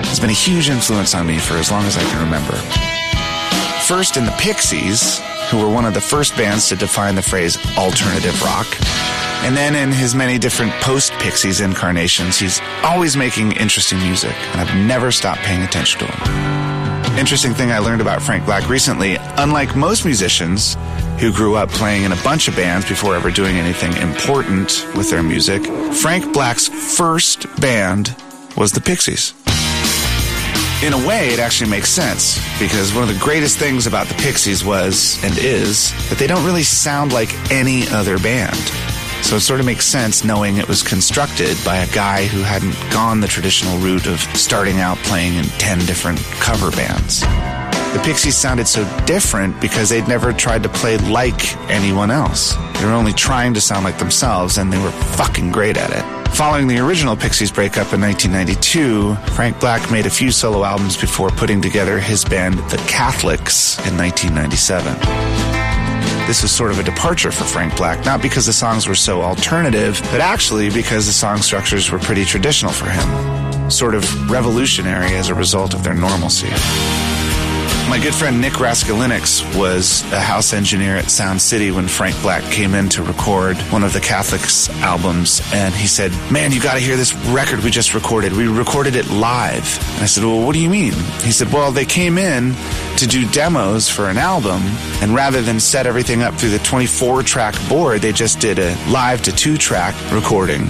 has 0.08 0.22
been 0.22 0.30
a 0.30 0.34
huge 0.48 0.70
influence 0.70 1.14
on 1.14 1.28
me 1.28 1.38
for 1.38 1.56
as 1.56 1.70
long 1.70 1.84
as 1.84 1.98
I 1.98 2.04
can 2.04 2.24
remember. 2.24 2.56
First 3.88 4.16
in 4.16 4.24
the 4.24 4.36
Pixies, 4.40 5.20
who 5.50 5.58
were 5.58 5.70
one 5.70 5.84
of 5.84 5.94
the 5.94 6.00
first 6.00 6.38
bands 6.38 6.70
to 6.70 6.78
define 6.78 7.16
the 7.16 7.22
phrase 7.22 7.58
alternative 7.78 8.42
rock. 8.42 8.68
And 9.42 9.56
then 9.56 9.76
in 9.76 9.92
his 9.92 10.14
many 10.14 10.38
different 10.38 10.72
post 10.74 11.12
Pixies 11.14 11.62
incarnations, 11.62 12.38
he's 12.38 12.60
always 12.84 13.16
making 13.16 13.54
interesting 13.54 13.98
music, 14.00 14.36
and 14.52 14.62
I've 14.62 14.76
never 14.86 15.12
stopped 15.12 15.40
paying 15.42 15.64
attention 15.64 16.00
to 16.00 16.06
him. 16.06 17.18
Interesting 17.18 17.54
thing 17.54 17.72
I 17.72 17.80
learned 17.80 18.02
about 18.02 18.22
Frank 18.22 18.46
Black 18.46 18.70
recently 18.70 19.18
unlike 19.38 19.76
most 19.76 20.06
musicians 20.06 20.78
who 21.20 21.34
grew 21.34 21.56
up 21.56 21.70
playing 21.70 22.04
in 22.04 22.12
a 22.12 22.24
bunch 22.24 22.48
of 22.48 22.56
bands 22.56 22.88
before 22.88 23.16
ever 23.16 23.32
doing 23.32 23.58
anything 23.58 23.92
important 23.98 24.86
with 24.96 25.10
their 25.10 25.24
music, 25.24 25.66
Frank 25.94 26.32
Black's 26.34 26.68
first 26.68 27.48
band 27.60 28.16
was 28.56 28.72
the 28.72 28.82
Pixies. 28.82 29.34
In 30.82 30.94
a 30.94 31.08
way, 31.08 31.30
it 31.30 31.40
actually 31.40 31.70
makes 31.70 31.90
sense 31.90 32.40
because 32.58 32.94
one 32.94 33.04
of 33.04 33.10
the 33.10 33.20
greatest 33.20 33.58
things 33.58 33.86
about 33.86 34.08
the 34.08 34.14
Pixies 34.16 34.64
was 34.64 35.22
and 35.26 35.38
is 35.38 35.92
that 36.10 36.18
they 36.18 36.28
don't 36.28 36.46
really 36.46 36.64
sound 36.64 37.12
like 37.12 37.34
any 37.52 37.86
other 37.90 38.18
band. 38.18 38.56
So 39.22 39.36
it 39.36 39.42
sort 39.42 39.60
of 39.60 39.66
makes 39.66 39.86
sense 39.86 40.24
knowing 40.24 40.58
it 40.58 40.68
was 40.68 40.82
constructed 40.82 41.58
by 41.64 41.78
a 41.78 41.88
guy 41.94 42.26
who 42.26 42.42
hadn't 42.42 42.76
gone 42.92 43.20
the 43.20 43.28
traditional 43.28 43.78
route 43.78 44.08
of 44.08 44.20
starting 44.36 44.80
out 44.80 44.98
playing 45.00 45.36
in 45.36 45.46
10 45.46 45.80
different 45.80 46.20
cover 46.40 46.72
bands. 46.72 47.22
The 47.94 48.02
Pixies 48.04 48.36
sounded 48.36 48.68
so 48.68 48.84
different 49.06 49.60
because 49.60 49.90
they'd 49.90 50.08
never 50.08 50.32
tried 50.32 50.62
to 50.64 50.70
play 50.70 50.98
like 50.98 51.58
anyone 51.70 52.12
else. 52.12 52.56
They 52.76 52.86
were 52.86 52.92
only 52.92 53.14
trying 53.14 53.54
to 53.56 53.62
sound 53.62 53.84
like 53.84 53.98
themselves 53.98 54.58
and 54.58 54.72
they 54.72 54.82
were 54.82 54.92
fucking 54.92 55.52
great 55.52 55.76
at 55.76 55.90
it. 55.92 56.20
Following 56.36 56.68
the 56.68 56.80
original 56.80 57.18
Pixies 57.18 57.52
breakup 57.52 57.92
in 57.92 58.00
1992, 58.00 59.16
Frank 59.34 59.60
Black 59.60 59.92
made 59.92 60.06
a 60.06 60.10
few 60.10 60.32
solo 60.32 60.64
albums 60.64 60.96
before 60.96 61.30
putting 61.30 61.62
together 61.62 62.00
his 62.00 62.24
band 62.24 62.60
The 62.70 62.78
Catholics 62.88 63.78
in 63.88 63.98
1997. 63.98 65.59
This 66.30 66.44
was 66.44 66.52
sort 66.52 66.70
of 66.70 66.78
a 66.78 66.84
departure 66.84 67.32
for 67.32 67.44
Frank 67.44 67.76
Black, 67.76 68.06
not 68.06 68.22
because 68.22 68.46
the 68.46 68.54
songs 68.54 68.88
were 68.88 68.94
so 68.94 69.24
alternative, 69.24 70.00
but 70.12 70.22
actually 70.22 70.70
because 70.70 71.08
the 71.08 71.12
song 71.12 71.42
structures 71.42 71.90
were 71.90 71.98
pretty 71.98 72.24
traditional 72.24 72.72
for 72.72 72.88
him, 72.88 73.72
sort 73.72 73.96
of 73.96 74.30
revolutionary 74.30 75.16
as 75.16 75.30
a 75.30 75.34
result 75.34 75.74
of 75.74 75.84
their 75.84 75.96
normalcy. 75.96 76.50
My 77.88 78.00
good 78.02 78.14
friend 78.14 78.40
Nick 78.40 78.54
Raskulinecz 78.54 79.58
was 79.58 80.04
a 80.12 80.20
house 80.20 80.54
engineer 80.54 80.96
at 80.96 81.10
Sound 81.10 81.42
City 81.42 81.72
when 81.72 81.88
Frank 81.88 82.20
Black 82.22 82.44
came 82.52 82.74
in 82.76 82.90
to 82.90 83.04
record 83.04 83.58
one 83.72 83.84
of 83.84 83.94
the 83.94 84.00
Catholics 84.00 84.70
albums. 84.82 85.42
And 85.54 85.74
he 85.74 85.88
said, 85.88 86.12
Man, 86.32 86.52
you 86.52 86.62
got 86.62 86.74
to 86.76 86.80
hear 86.80 86.96
this 86.98 87.14
record 87.30 87.64
we 87.64 87.72
just 87.72 87.94
recorded. 87.94 88.34
We 88.34 88.48
recorded 88.48 88.96
it 88.96 89.10
live. 89.10 89.80
And 89.96 90.04
I 90.04 90.06
said, 90.06 90.24
Well, 90.24 90.46
what 90.46 90.54
do 90.54 90.60
you 90.60 90.70
mean? 90.70 90.94
He 91.24 91.32
said, 91.32 91.52
Well, 91.52 91.72
they 91.72 91.86
came 91.86 92.18
in 92.18 92.54
to 92.98 93.08
do 93.08 93.28
demos 93.32 93.90
for 93.90 94.10
an 94.10 94.18
album. 94.18 94.62
And 95.02 95.16
rather 95.16 95.42
than 95.42 95.60
set 95.60 95.88
everything 95.88 96.22
up 96.22 96.36
through 96.36 96.52
the 96.52 96.60
24 96.60 97.24
track 97.24 97.56
board, 97.68 98.02
they 98.02 98.12
just 98.12 98.40
did 98.40 98.60
a 98.60 98.76
live 98.90 99.22
to 99.24 99.32
two 99.32 99.58
track 99.58 99.96
recording 100.12 100.68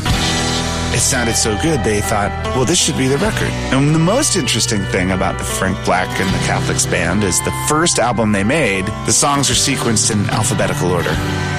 it 0.93 0.99
sounded 0.99 1.35
so 1.35 1.57
good 1.61 1.83
they 1.83 2.01
thought, 2.01 2.31
well, 2.55 2.65
this 2.65 2.79
should 2.79 2.97
be 2.97 3.07
the 3.07 3.17
record. 3.17 3.49
And 3.71 3.93
the 3.93 3.99
most 3.99 4.35
interesting 4.35 4.81
thing 4.85 5.11
about 5.11 5.37
the 5.37 5.43
Frank 5.43 5.77
Black 5.85 6.09
and 6.19 6.29
the 6.29 6.39
Catholics 6.45 6.85
band 6.85 7.23
is 7.23 7.39
the 7.41 7.53
first 7.67 7.99
album 7.99 8.31
they 8.31 8.43
made, 8.43 8.85
the 9.05 9.11
songs 9.11 9.49
are 9.49 9.53
sequenced 9.53 10.11
in 10.11 10.29
alphabetical 10.29 10.91
order. 10.91 11.13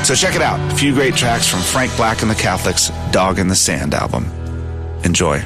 So 0.05 0.15
check 0.15 0.35
it 0.35 0.43
out. 0.43 0.59
A 0.73 0.77
few 0.77 0.93
great 0.93 1.15
tracks 1.15 1.49
from 1.49 1.61
Frank 1.61 1.95
Black 1.97 2.23
and 2.23 2.31
the 2.31 2.35
Catholics' 2.35 2.91
Dog 3.13 3.39
in 3.39 3.49
the 3.49 3.55
Sand 3.55 3.95
album. 3.95 4.25
Enjoy. 5.05 5.43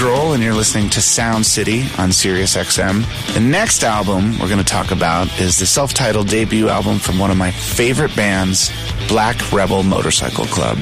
Grohl 0.00 0.32
and 0.32 0.42
you're 0.42 0.54
listening 0.54 0.88
to 0.88 1.02
Sound 1.02 1.44
City 1.44 1.84
on 1.98 2.10
Sirius 2.10 2.56
XM. 2.56 3.04
The 3.34 3.40
next 3.40 3.84
album 3.84 4.38
we're 4.38 4.48
going 4.48 4.56
to 4.56 4.64
talk 4.64 4.92
about 4.92 5.28
is 5.38 5.58
the 5.58 5.66
self-titled 5.66 6.26
debut 6.26 6.70
album 6.70 6.98
from 6.98 7.18
one 7.18 7.30
of 7.30 7.36
my 7.36 7.50
favorite 7.50 8.16
bands, 8.16 8.72
Black 9.08 9.52
Rebel 9.52 9.82
Motorcycle 9.82 10.46
Club. 10.46 10.78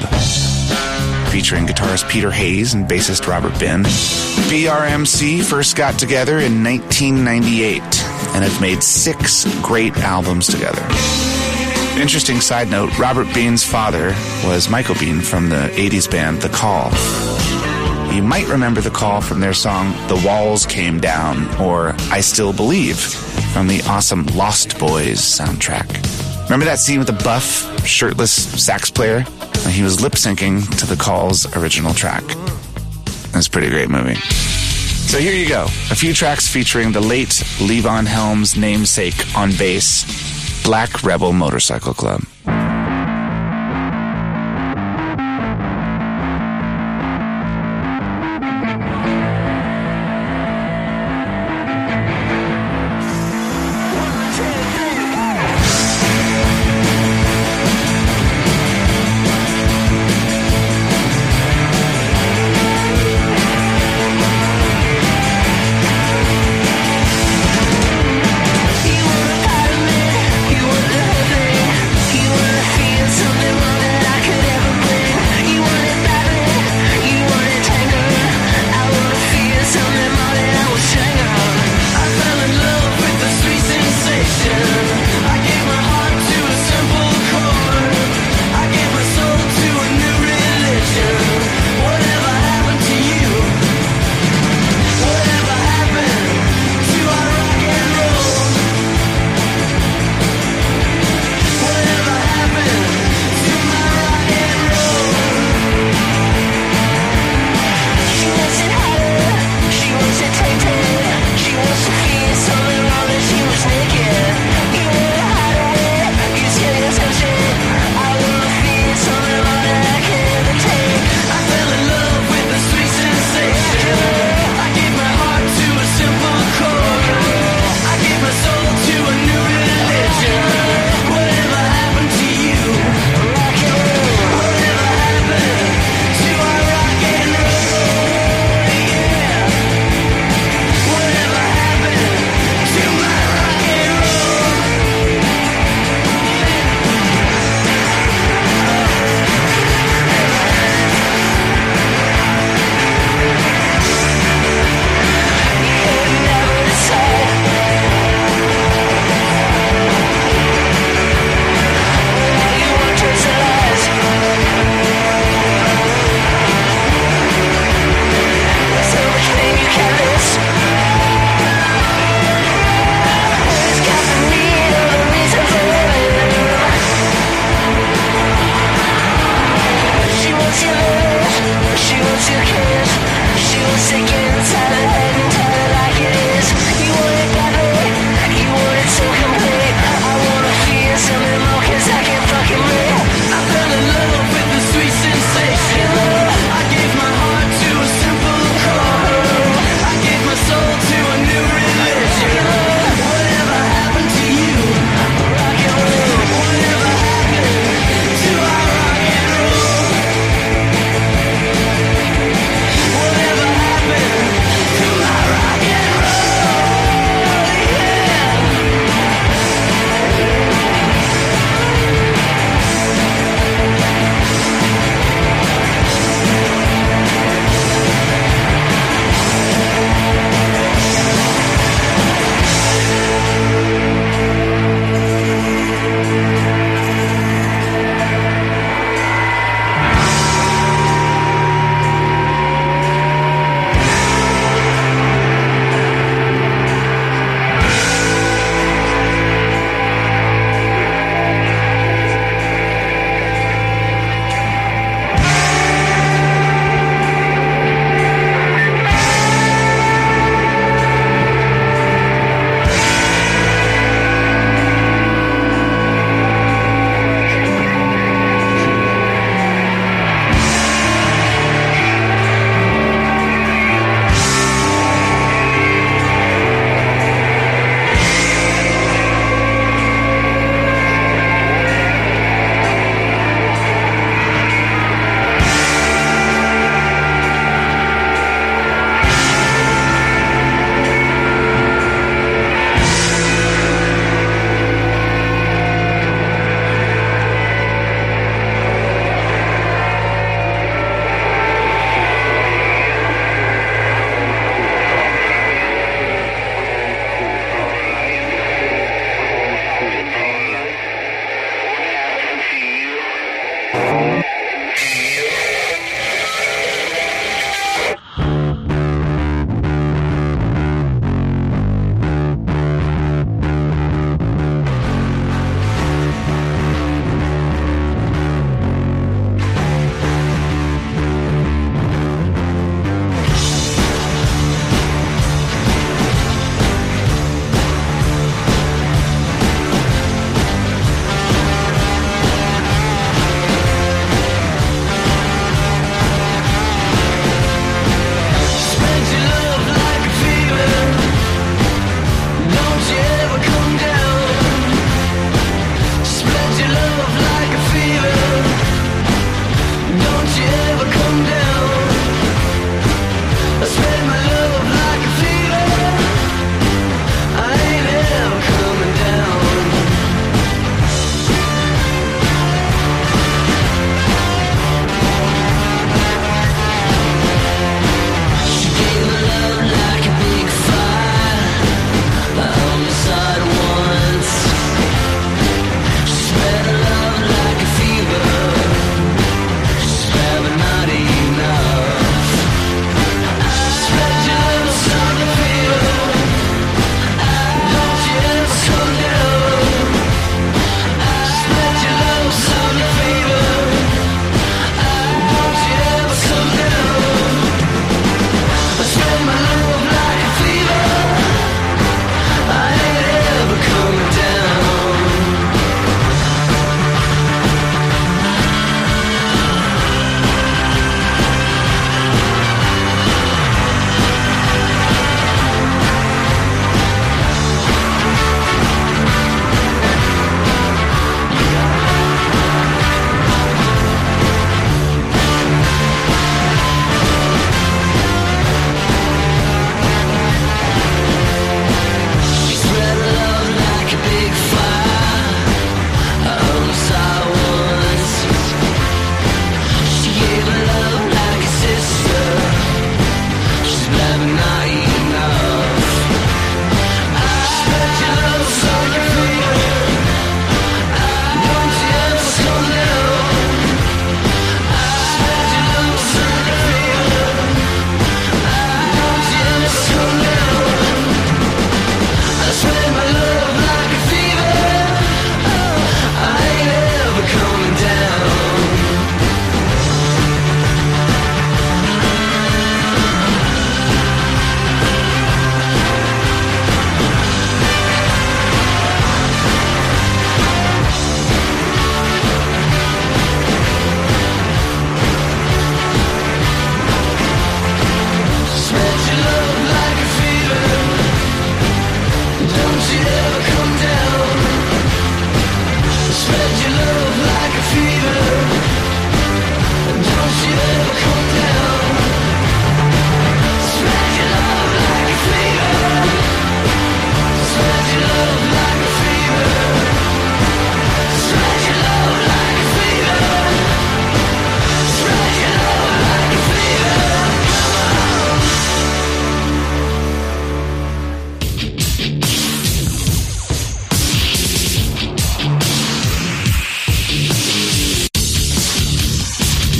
Featuring 1.31 1.67
guitarist 1.67 2.09
Peter 2.09 2.31
Hayes 2.31 2.73
and 2.73 2.87
bassist 2.87 3.27
Robert 3.27 3.59
Been. 3.59 3.83
BRMC 4.47 5.43
first 5.43 5.75
got 5.75 5.99
together 5.99 6.39
in 6.39 6.63
1998 6.63 7.81
and 7.81 8.45
have 8.45 8.61
made 8.61 8.81
six 8.81 9.43
great 9.61 9.97
albums 9.97 10.47
together. 10.47 10.81
Interesting 11.99 12.39
side 12.39 12.69
note, 12.69 12.97
Robert 12.97 13.27
Been's 13.33 13.65
father 13.65 14.15
was 14.45 14.69
Michael 14.69 14.95
Been 14.95 15.19
from 15.19 15.49
the 15.49 15.69
80s 15.73 16.09
band 16.09 16.41
The 16.41 16.47
Call. 16.47 16.89
You 18.11 18.23
might 18.23 18.47
remember 18.47 18.81
the 18.81 18.89
call 18.89 19.21
from 19.21 19.39
their 19.39 19.53
song 19.53 19.91
The 20.07 20.21
Walls 20.25 20.65
Came 20.65 20.99
Down 20.99 21.47
or 21.61 21.95
I 22.11 22.21
Still 22.21 22.51
Believe 22.51 22.99
from 22.99 23.67
the 23.67 23.81
awesome 23.87 24.25
Lost 24.27 24.79
Boys 24.79 25.19
soundtrack. 25.19 25.87
Remember 26.45 26.65
that 26.65 26.79
scene 26.79 26.97
with 26.97 27.07
the 27.07 27.23
buff, 27.23 27.87
shirtless 27.87 28.31
sax 28.31 28.89
player? 28.89 29.25
He 29.69 29.83
was 29.83 30.01
lip 30.01 30.13
syncing 30.13 30.67
to 30.79 30.87
the 30.87 30.95
call's 30.95 31.55
original 31.55 31.93
track. 31.93 32.23
It's 33.35 33.47
a 33.47 33.49
pretty 33.49 33.69
great 33.69 33.89
movie. 33.89 34.15
So 34.15 35.19
here 35.19 35.33
you 35.33 35.47
go. 35.47 35.65
A 35.91 35.95
few 35.95 36.13
tracks 36.13 36.47
featuring 36.47 36.91
the 36.91 37.01
late 37.01 37.43
Levon 37.59 38.07
Helm's 38.07 38.57
namesake 38.57 39.37
on 39.37 39.51
bass, 39.51 40.63
Black 40.63 41.03
Rebel 41.03 41.31
Motorcycle 41.31 41.93
Club. 41.93 42.21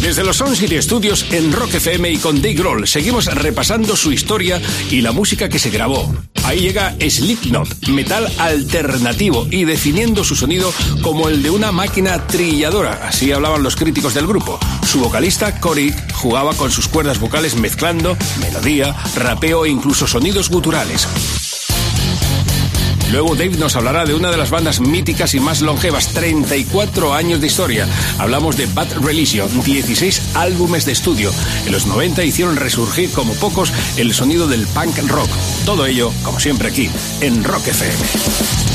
Desde 0.09 0.23
los 0.23 0.37
Sound 0.37 0.55
Studios 0.81 1.23
en 1.29 1.53
Rock 1.53 1.75
FM 1.75 2.09
y 2.09 2.17
con 2.17 2.37
Dave 2.37 2.55
Grohl 2.55 2.87
seguimos 2.87 3.27
repasando 3.27 3.95
su 3.95 4.11
historia 4.11 4.59
y 4.89 5.01
la 5.01 5.11
música 5.11 5.49
que 5.49 5.59
se 5.59 5.69
grabó. 5.69 6.11
Ahí 6.45 6.61
llega 6.61 6.95
Slipknot, 6.99 7.89
metal 7.89 8.27
alternativo 8.39 9.45
y 9.51 9.65
definiendo 9.65 10.23
su 10.23 10.35
sonido 10.35 10.73
como 11.03 11.29
el 11.29 11.43
de 11.43 11.51
una 11.51 11.71
máquina 11.71 12.25
trilladora, 12.25 13.07
así 13.07 13.31
hablaban 13.31 13.61
los 13.61 13.75
críticos 13.75 14.15
del 14.15 14.25
grupo. 14.25 14.57
Su 14.83 14.99
vocalista, 14.99 15.59
Cory, 15.59 15.93
jugaba 16.15 16.55
con 16.55 16.71
sus 16.71 16.87
cuerdas 16.87 17.19
vocales 17.19 17.53
mezclando 17.55 18.17
melodía, 18.41 18.95
rapeo 19.15 19.65
e 19.65 19.69
incluso 19.69 20.07
sonidos 20.07 20.49
guturales. 20.49 21.07
Luego 23.11 23.35
Dave 23.35 23.57
nos 23.57 23.75
hablará 23.75 24.05
de 24.05 24.13
una 24.13 24.29
de 24.29 24.37
las 24.37 24.51
bandas 24.51 24.79
míticas 24.79 25.33
y 25.33 25.39
más 25.39 25.61
longevas, 25.61 26.13
34 26.13 27.13
años 27.13 27.41
de 27.41 27.47
historia. 27.47 27.87
Hablamos 28.19 28.55
de 28.55 28.67
Bad 28.67 28.99
Religion, 29.01 29.49
16 29.63 30.35
álbumes 30.35 30.85
de 30.85 30.91
estudio. 30.91 31.31
En 31.65 31.71
los 31.71 31.87
90 31.87 32.23
hicieron 32.23 32.55
resurgir 32.55 33.11
como 33.11 33.33
pocos 33.33 33.73
el 33.97 34.13
sonido 34.13 34.47
del 34.47 34.67
punk 34.67 34.97
rock. 35.07 35.29
Todo 35.65 35.85
ello, 35.85 36.11
como 36.23 36.39
siempre 36.39 36.67
aquí, 36.69 36.89
en 37.21 37.43
Rock 37.43 37.67
FM. 37.67 38.68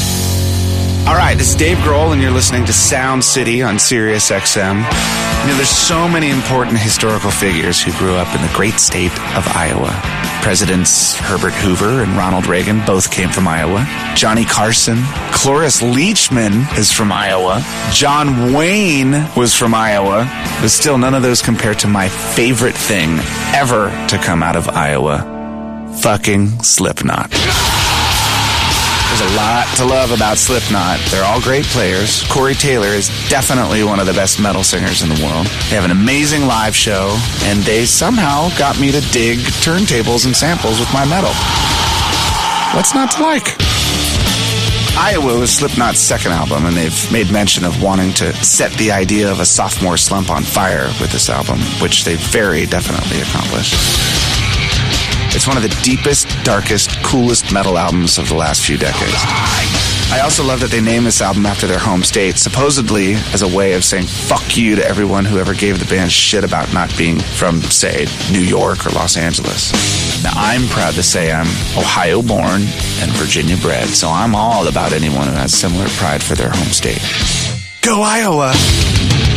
All 1.06 1.14
right, 1.14 1.36
this 1.36 1.50
is 1.50 1.54
Dave 1.54 1.76
Grohl, 1.78 2.14
and 2.14 2.22
you're 2.22 2.30
listening 2.30 2.64
to 2.64 2.72
Sound 2.72 3.22
City 3.22 3.62
on 3.62 3.78
Sirius 3.78 4.30
XM. 4.30 4.76
You 4.76 5.48
know, 5.50 5.56
there's 5.56 5.68
so 5.68 6.08
many 6.08 6.30
important 6.30 6.78
historical 6.78 7.30
figures 7.30 7.82
who 7.82 7.92
grew 7.98 8.14
up 8.14 8.34
in 8.34 8.40
the 8.40 8.50
great 8.54 8.80
state 8.80 9.12
of 9.36 9.46
Iowa. 9.48 9.90
Presidents 10.42 11.14
Herbert 11.16 11.52
Hoover 11.52 12.02
and 12.02 12.16
Ronald 12.16 12.46
Reagan 12.46 12.82
both 12.86 13.10
came 13.10 13.28
from 13.28 13.46
Iowa. 13.46 13.86
Johnny 14.16 14.46
Carson, 14.46 14.96
Cloris 15.30 15.82
Leachman 15.82 16.78
is 16.78 16.90
from 16.90 17.12
Iowa. 17.12 17.62
John 17.92 18.54
Wayne 18.54 19.12
was 19.36 19.54
from 19.54 19.74
Iowa. 19.74 20.24
But 20.62 20.70
still, 20.70 20.96
none 20.96 21.12
of 21.12 21.22
those 21.22 21.42
compare 21.42 21.74
to 21.74 21.86
my 21.86 22.08
favorite 22.08 22.74
thing 22.74 23.18
ever 23.52 23.90
to 24.08 24.16
come 24.16 24.42
out 24.42 24.56
of 24.56 24.68
Iowa 24.68 25.32
fucking 26.00 26.62
Slipknot. 26.62 27.30
There's 29.14 29.32
a 29.32 29.36
lot 29.36 29.68
to 29.76 29.84
love 29.84 30.10
about 30.10 30.38
Slipknot. 30.38 30.98
They're 31.08 31.24
all 31.24 31.40
great 31.40 31.64
players. 31.66 32.24
Corey 32.24 32.54
Taylor 32.54 32.88
is 32.88 33.06
definitely 33.28 33.84
one 33.84 34.00
of 34.00 34.06
the 34.06 34.12
best 34.12 34.40
metal 34.40 34.64
singers 34.64 35.02
in 35.02 35.08
the 35.08 35.22
world. 35.24 35.46
They 35.70 35.76
have 35.76 35.84
an 35.84 35.92
amazing 35.92 36.46
live 36.46 36.74
show, 36.74 37.16
and 37.44 37.60
they 37.62 37.84
somehow 37.84 38.48
got 38.58 38.80
me 38.80 38.90
to 38.90 39.00
dig 39.12 39.38
turntables 39.62 40.26
and 40.26 40.36
samples 40.36 40.80
with 40.80 40.92
my 40.92 41.04
metal. 41.04 41.30
What's 42.74 42.92
not 42.92 43.12
to 43.12 43.22
like? 43.22 43.54
Iowa 44.98 45.38
was 45.38 45.52
Slipknot's 45.52 46.00
second 46.00 46.32
album, 46.32 46.66
and 46.66 46.76
they've 46.76 47.12
made 47.12 47.30
mention 47.30 47.64
of 47.64 47.80
wanting 47.80 48.14
to 48.14 48.34
set 48.42 48.72
the 48.72 48.90
idea 48.90 49.30
of 49.30 49.38
a 49.38 49.46
sophomore 49.46 49.96
slump 49.96 50.28
on 50.28 50.42
fire 50.42 50.88
with 51.00 51.12
this 51.12 51.30
album, 51.30 51.60
which 51.80 52.02
they 52.02 52.16
very 52.16 52.66
definitely 52.66 53.20
accomplished. 53.20 53.74
It's 55.34 55.48
one 55.48 55.56
of 55.56 55.64
the 55.64 55.80
deepest, 55.82 56.28
darkest, 56.44 57.02
coolest 57.02 57.52
metal 57.52 57.76
albums 57.76 58.18
of 58.18 58.28
the 58.28 58.36
last 58.36 58.64
few 58.64 58.78
decades. 58.78 59.18
I 60.12 60.20
also 60.22 60.44
love 60.44 60.60
that 60.60 60.70
they 60.70 60.80
named 60.80 61.06
this 61.06 61.20
album 61.20 61.44
after 61.44 61.66
their 61.66 61.78
home 61.78 62.04
state, 62.04 62.36
supposedly 62.36 63.14
as 63.32 63.42
a 63.42 63.48
way 63.48 63.72
of 63.72 63.84
saying 63.84 64.04
fuck 64.06 64.56
you 64.56 64.76
to 64.76 64.86
everyone 64.86 65.24
who 65.24 65.38
ever 65.38 65.52
gave 65.52 65.80
the 65.80 65.86
band 65.86 66.12
shit 66.12 66.44
about 66.44 66.72
not 66.72 66.96
being 66.96 67.18
from, 67.18 67.60
say, 67.62 68.06
New 68.30 68.42
York 68.42 68.86
or 68.86 68.90
Los 68.90 69.16
Angeles. 69.16 69.72
Now, 70.22 70.32
I'm 70.36 70.68
proud 70.68 70.94
to 70.94 71.02
say 71.02 71.32
I'm 71.32 71.48
Ohio 71.76 72.22
born 72.22 72.62
and 73.00 73.10
Virginia 73.12 73.56
bred, 73.56 73.88
so 73.88 74.08
I'm 74.08 74.36
all 74.36 74.68
about 74.68 74.92
anyone 74.92 75.26
who 75.26 75.34
has 75.34 75.52
similar 75.52 75.88
pride 75.88 76.22
for 76.22 76.36
their 76.36 76.50
home 76.50 76.68
state. 76.68 77.02
Go 77.82 78.02
Iowa! 78.02 79.33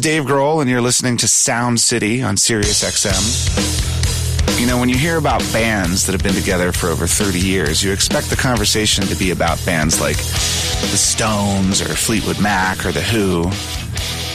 Is 0.00 0.02
Dave 0.02 0.24
Grohl, 0.24 0.60
and 0.60 0.70
you're 0.70 0.80
listening 0.80 1.16
to 1.18 1.28
Sound 1.28 1.80
City 1.80 2.22
on 2.22 2.36
Sirius 2.36 2.82
XM. 2.82 4.60
You 4.60 4.66
know, 4.66 4.78
when 4.78 4.88
you 4.88 4.96
hear 4.96 5.16
about 5.16 5.40
bands 5.52 6.06
that 6.06 6.12
have 6.12 6.22
been 6.22 6.34
together 6.34 6.72
for 6.72 6.88
over 6.88 7.06
30 7.06 7.38
years, 7.38 7.82
you 7.82 7.92
expect 7.92 8.30
the 8.30 8.36
conversation 8.36 9.04
to 9.04 9.16
be 9.16 9.30
about 9.30 9.64
bands 9.64 10.00
like 10.00 10.16
the 10.16 10.96
Stones 10.96 11.80
or 11.80 11.94
Fleetwood 11.94 12.40
Mac 12.40 12.84
or 12.84 12.92
The 12.92 13.02
Who. 13.02 13.50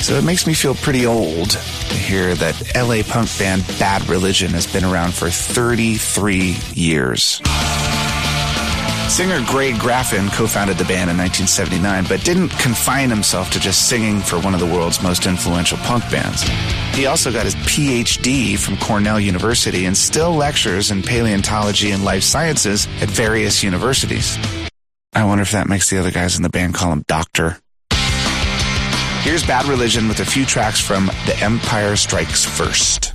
So 0.01 0.16
it 0.16 0.24
makes 0.24 0.45
me 0.45 0.53
feel 0.53 0.76
pretty 0.76 1.05
old 1.05 1.51
to 1.51 1.97
hear 1.97 2.36
that 2.36 2.76
LA 2.76 3.01
punk 3.03 3.30
band 3.38 3.66
Bad 3.80 4.07
Religion 4.09 4.51
has 4.51 4.68
been 4.72 4.84
around 4.84 5.13
for 5.13 5.30
33 5.30 6.57
years. 6.74 7.41
Singer 9.10 9.39
Greg 9.45 9.76
Graffin 9.76 10.30
co-founded 10.34 10.78
the 10.78 10.84
band 10.84 11.10
in 11.10 11.18
1979, 11.18 12.06
but 12.10 12.24
didn't 12.26 12.49
confine 12.49 13.10
himself 13.10 13.49
to 13.51 13.60
just 13.60 13.88
singing 13.88 14.20
for 14.20 14.39
one 14.39 14.53
of 14.53 14.60
the 14.60 14.66
world's 14.66 15.01
most 15.01 15.26
influential 15.26 15.78
punk 15.80 16.03
bands. 16.12 16.43
He 16.97 17.06
also 17.06 17.32
got 17.32 17.45
his 17.45 17.56
PhD 17.56 18.58
from 18.58 18.76
Cornell 18.78 19.20
University 19.20 19.86
and 19.86 19.95
still 19.95 20.34
lectures 20.34 20.91
in 20.91 21.01
paleontology 21.01 21.91
and 21.91 22.03
life 22.03 22.24
sciences 22.24 22.88
at 22.99 23.10
various 23.10 23.64
universities. 23.64 24.38
I 25.14 25.24
wonder 25.24 25.43
if 25.43 25.51
that 25.51 25.70
makes 25.70 25.89
the 25.89 25.97
other 25.97 26.12
guys 26.12 26.36
in 26.36 26.43
the 26.43 26.49
band 26.49 26.74
call 26.74 26.91
him 26.91 27.06
Doctor. 27.08 27.58
Here's 29.22 29.45
Bad 29.45 29.66
Religion 29.66 30.08
with 30.10 30.20
a 30.20 30.26
few 30.26 30.45
tracks 30.45 30.82
from 30.82 31.06
The 31.26 31.38
Empire 31.41 31.95
Strikes 31.95 32.43
First. 32.43 33.14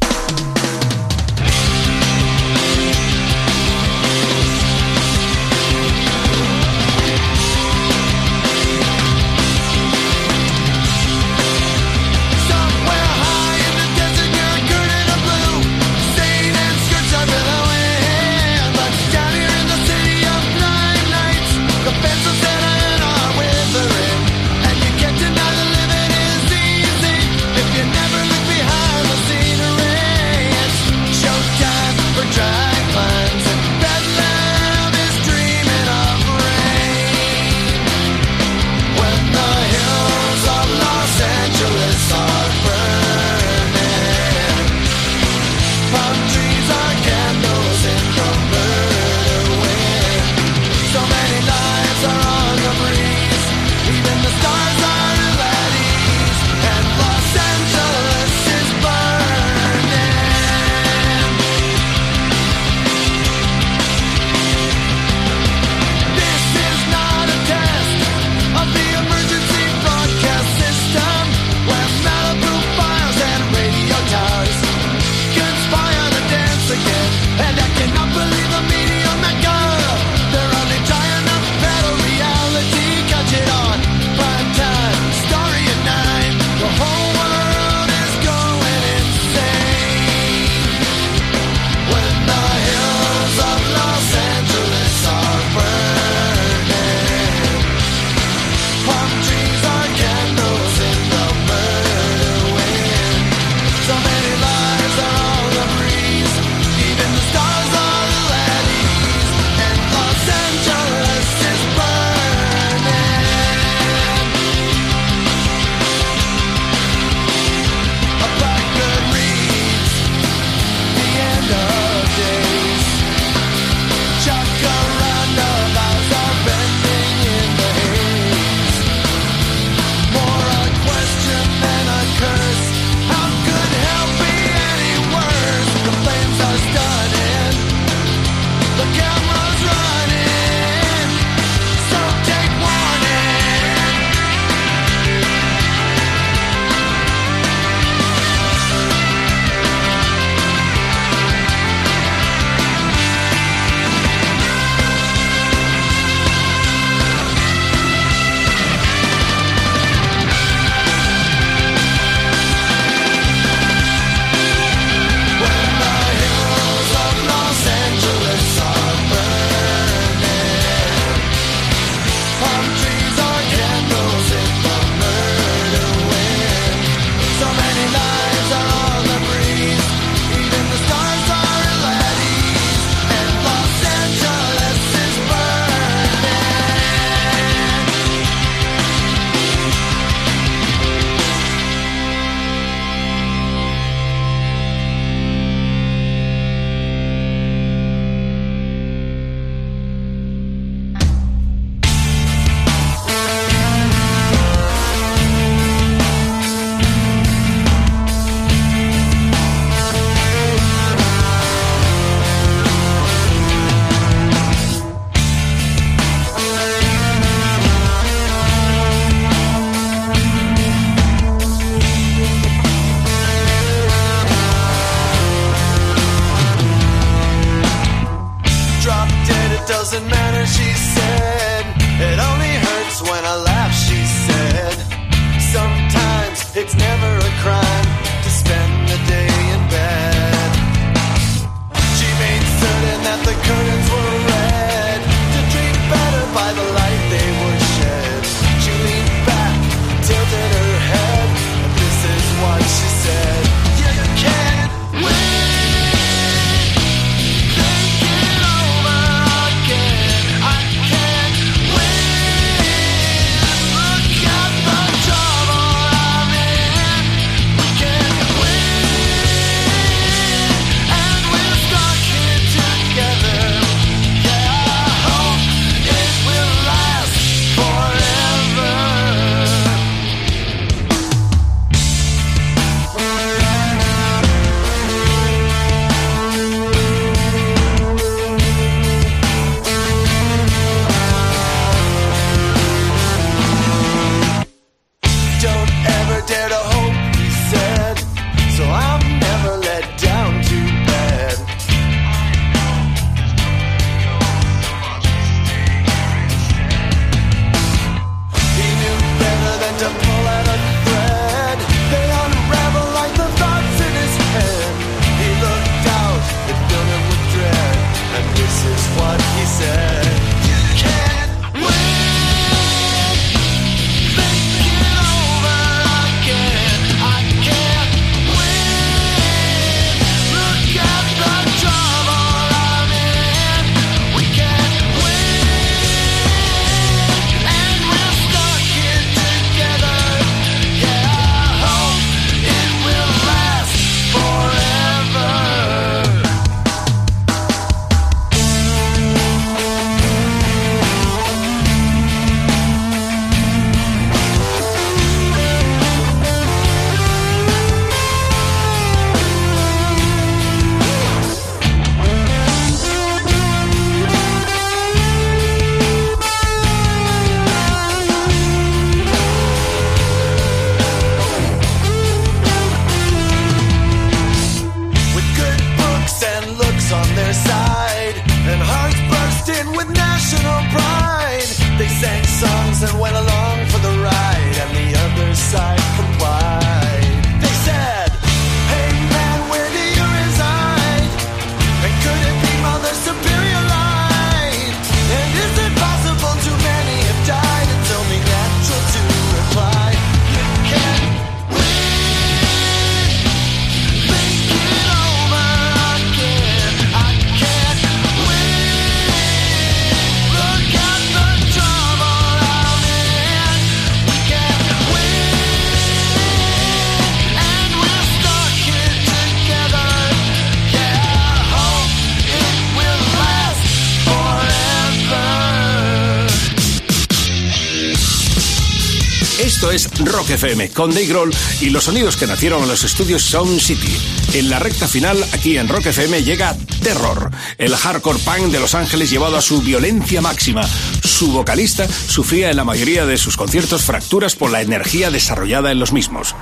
Rock 430.31 430.37
FM 430.37 430.71
con 430.71 430.91
Dave 430.91 431.07
Grohl 431.07 431.35
y 431.61 431.71
los 431.71 431.85
sonidos 431.85 432.17
que 432.17 432.27
nacieron 432.27 432.63
en 432.63 432.69
los 432.69 432.85
estudios 432.85 433.23
Sound 433.23 433.59
City. 433.59 433.97
En 434.33 434.49
la 434.49 434.61
recta 434.61 434.87
final, 434.87 435.21
aquí 435.33 435.59
en 435.59 435.67
Rock 435.67 435.87
FM, 435.87 436.23
llega 436.23 436.57
Terror, 436.85 437.33
el 437.59 437.75
hardcore 437.75 438.21
punk 438.21 438.53
de 438.53 438.61
Los 438.61 438.77
Ángeles 438.77 439.11
llevado 439.11 439.37
a 439.37 439.43
su 439.43 439.61
violencia 439.61 440.21
máxima. 440.21 440.63
Su 441.03 441.33
vocalista 441.33 441.89
sufría 441.89 442.51
en 442.51 442.57
la 442.57 442.65
mayoría 442.65 443.07
de 443.07 443.19
sus 443.19 443.37
conciertos 443.37 443.83
fracturas 443.83 444.37
por 444.37 444.53
la 444.53 444.63
energía 444.63 445.11
desarrollada 445.11 445.73
en 445.73 445.81
los 445.81 445.93
mismos. 445.93 446.37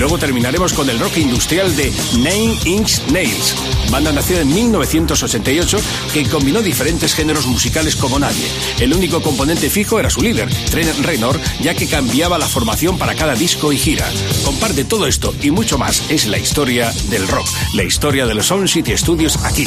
Luego 0.00 0.16
terminaremos 0.16 0.72
con 0.72 0.88
el 0.88 0.98
rock 0.98 1.18
industrial 1.18 1.76
de 1.76 1.92
Nine 2.14 2.56
Inch 2.64 3.02
Nails, 3.12 3.54
banda 3.90 4.10
nacida 4.10 4.40
en 4.40 4.48
1988 4.48 5.78
que 6.14 6.26
combinó 6.26 6.62
diferentes 6.62 7.14
géneros 7.14 7.46
musicales 7.46 7.96
como 7.96 8.18
nadie. 8.18 8.48
El 8.80 8.94
único 8.94 9.20
componente 9.20 9.68
fijo 9.68 10.00
era 10.00 10.08
su 10.08 10.22
líder, 10.22 10.48
Trent 10.70 11.04
Reznor, 11.04 11.38
ya 11.60 11.74
que 11.74 11.86
cambiaba 11.86 12.38
la 12.38 12.48
formación 12.48 12.96
para 12.96 13.14
cada 13.14 13.34
disco 13.34 13.74
y 13.74 13.76
gira. 13.76 14.10
Comparte 14.42 14.86
todo 14.86 15.06
esto 15.06 15.34
y 15.42 15.50
mucho 15.50 15.76
más 15.76 16.10
es 16.10 16.26
la 16.26 16.38
historia 16.38 16.90
del 17.10 17.28
rock, 17.28 17.46
la 17.74 17.82
historia 17.82 18.24
de 18.24 18.34
los 18.34 18.46
Sound 18.46 18.68
City 18.68 18.96
Studios 18.96 19.36
aquí, 19.44 19.66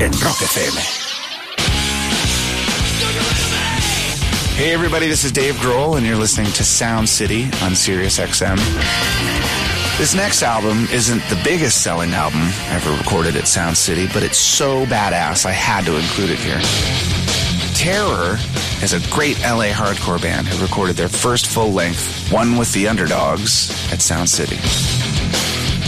en 0.00 0.18
Rock 0.18 0.40
FM. 0.40 0.80
Hey 4.56 4.72
everybody, 4.72 5.08
this 5.08 5.24
is 5.24 5.32
Dave 5.32 5.56
Grohl, 5.56 5.98
and 5.98 6.06
you're 6.06 6.16
listening 6.16 6.50
to 6.52 6.64
Sound 6.64 7.06
City 7.06 7.50
on 7.62 7.74
Sirius 7.74 8.18
XM. 8.18 9.63
This 9.96 10.12
next 10.12 10.42
album 10.42 10.88
isn't 10.92 11.22
the 11.30 11.40
biggest 11.44 11.82
selling 11.82 12.14
album 12.14 12.42
ever 12.70 12.90
recorded 12.96 13.36
at 13.36 13.46
Sound 13.46 13.76
City, 13.76 14.08
but 14.12 14.24
it's 14.24 14.36
so 14.36 14.84
badass 14.86 15.46
I 15.46 15.52
had 15.52 15.84
to 15.84 15.96
include 15.96 16.30
it 16.30 16.38
here. 16.40 16.60
Terror 17.76 18.36
is 18.82 18.92
a 18.92 18.98
great 19.14 19.38
LA 19.42 19.70
hardcore 19.70 20.20
band 20.20 20.48
who 20.48 20.60
recorded 20.60 20.96
their 20.96 21.08
first 21.08 21.46
full 21.46 21.70
length, 21.70 22.28
One 22.32 22.58
with 22.58 22.72
the 22.72 22.88
Underdogs, 22.88 23.70
at 23.92 24.02
Sound 24.02 24.28
City. 24.28 24.56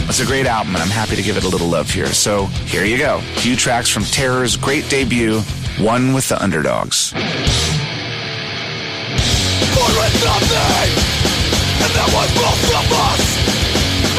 It's 0.07 0.21
a 0.21 0.25
great 0.25 0.45
album, 0.45 0.73
and 0.75 0.81
I'm 0.81 0.89
happy 0.89 1.17
to 1.17 1.21
give 1.21 1.35
it 1.35 1.43
a 1.43 1.49
little 1.49 1.67
love 1.67 1.89
here. 1.89 2.07
So 2.07 2.45
here 2.45 2.85
you 2.85 2.97
go. 2.97 3.17
A 3.17 3.39
few 3.41 3.57
tracks 3.57 3.89
from 3.89 4.03
Terror's 4.03 4.55
great 4.55 4.89
debut, 4.89 5.41
One 5.79 6.13
with 6.13 6.29
the 6.29 6.41
Underdogs. 6.41 7.11
Born 7.11 7.23
with 9.99 10.15
nothing, 10.23 10.95
and 11.83 11.91
that 11.91 12.09
was 12.15 12.29
most 12.39 12.73
of 12.73 12.91
us. 12.93 13.26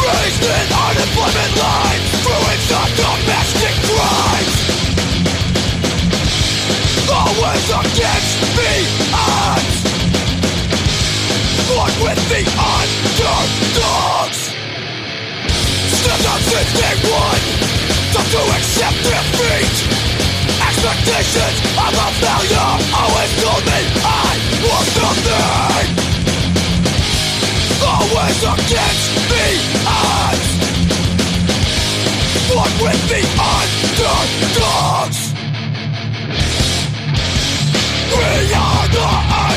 Raised 0.08 0.42
in 0.42 0.66
unemployment 0.72 1.52
lines, 1.60 2.08
ruins 2.24 2.68
of 2.80 2.88
domestic 2.96 3.74
crimes. 3.84 4.56
Always 7.12 7.66
against 7.68 8.32
the 8.56 8.74
odds. 9.12 9.76
Born 11.68 11.92
with 12.00 12.20
the 12.32 12.42
underdogs. 12.56 14.40
Stepped 15.92 16.26
up 16.32 16.40
since 16.40 16.72
day 16.72 16.96
one, 17.12 17.42
tough 18.16 18.28
to 18.32 18.40
accept 18.56 18.96
defeat. 19.04 19.76
Expectations 20.68 21.58
of 21.84 21.92
a 21.92 22.08
failure 22.16 22.72
always 22.96 23.32
told 23.44 23.62
me 23.68 23.80
I 24.08 24.27
against 28.54 29.10
the 29.30 29.46
odds. 29.86 30.48
One 32.54 32.74
with 32.82 33.02
the 33.12 33.22
underdogs. 33.52 35.20
We 38.10 38.54
are 38.54 38.88
the 38.88 39.47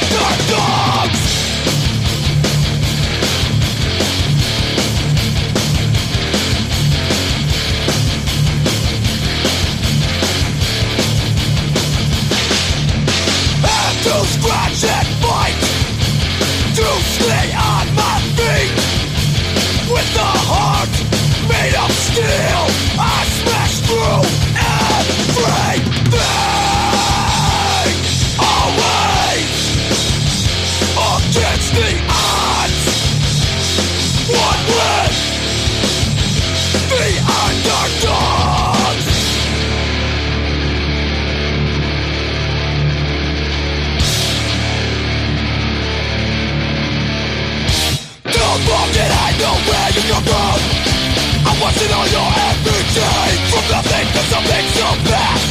I'm 51.82 51.97
all 51.97 52.07
your 52.13 52.29
everything 52.45 53.38
From 53.49 53.65
nothing 53.73 54.07
to 54.13 54.21
something 54.29 54.65
so 54.77 54.88
fast 55.09 55.45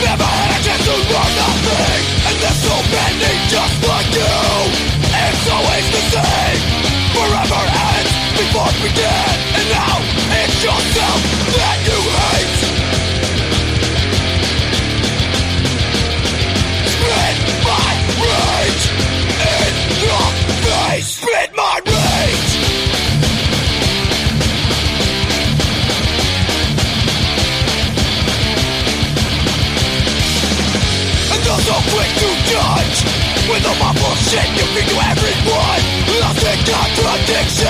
Never 0.00 0.24
had 0.24 0.56
a 0.56 0.64
chance 0.64 0.84
to 0.88 0.96
learn 0.96 1.32
nothing 1.36 2.00
And 2.24 2.36
there's 2.40 2.60
so 2.64 2.76
many 2.96 3.32
just 3.52 3.76
like 3.84 4.08
you. 4.16 4.40
It's 5.04 5.44
always 5.52 5.86
the 5.92 6.02
same. 6.16 6.60
Forever 7.12 7.62
ends 7.92 8.12
before 8.40 8.72
we 8.72 8.88
begin 8.88 9.36
And 9.52 9.66
now 9.68 9.96
it's 10.40 10.64
yourself 10.64 11.45
all 34.26 34.36
bullshit 34.36 34.48
you 34.56 34.66
feed 34.74 34.88
to 34.88 34.96
everyone. 34.96 35.82
In 36.08 36.22
contradiction 36.64 37.66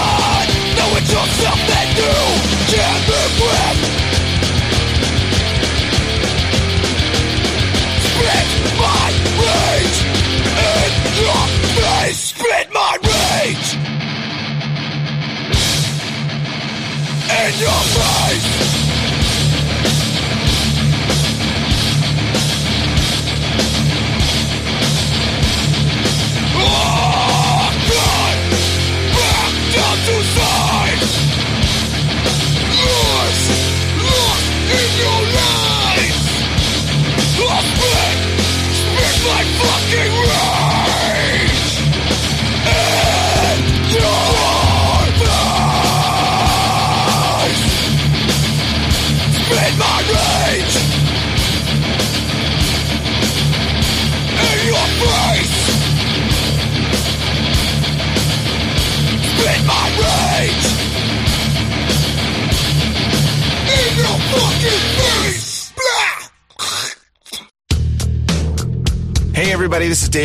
Know 0.77 0.97
it's 0.97 1.13
yourself 1.13 1.59
that 1.69 1.89
you 1.97 2.13
can't 2.73 3.09
live 3.09 3.41
with 3.41 3.86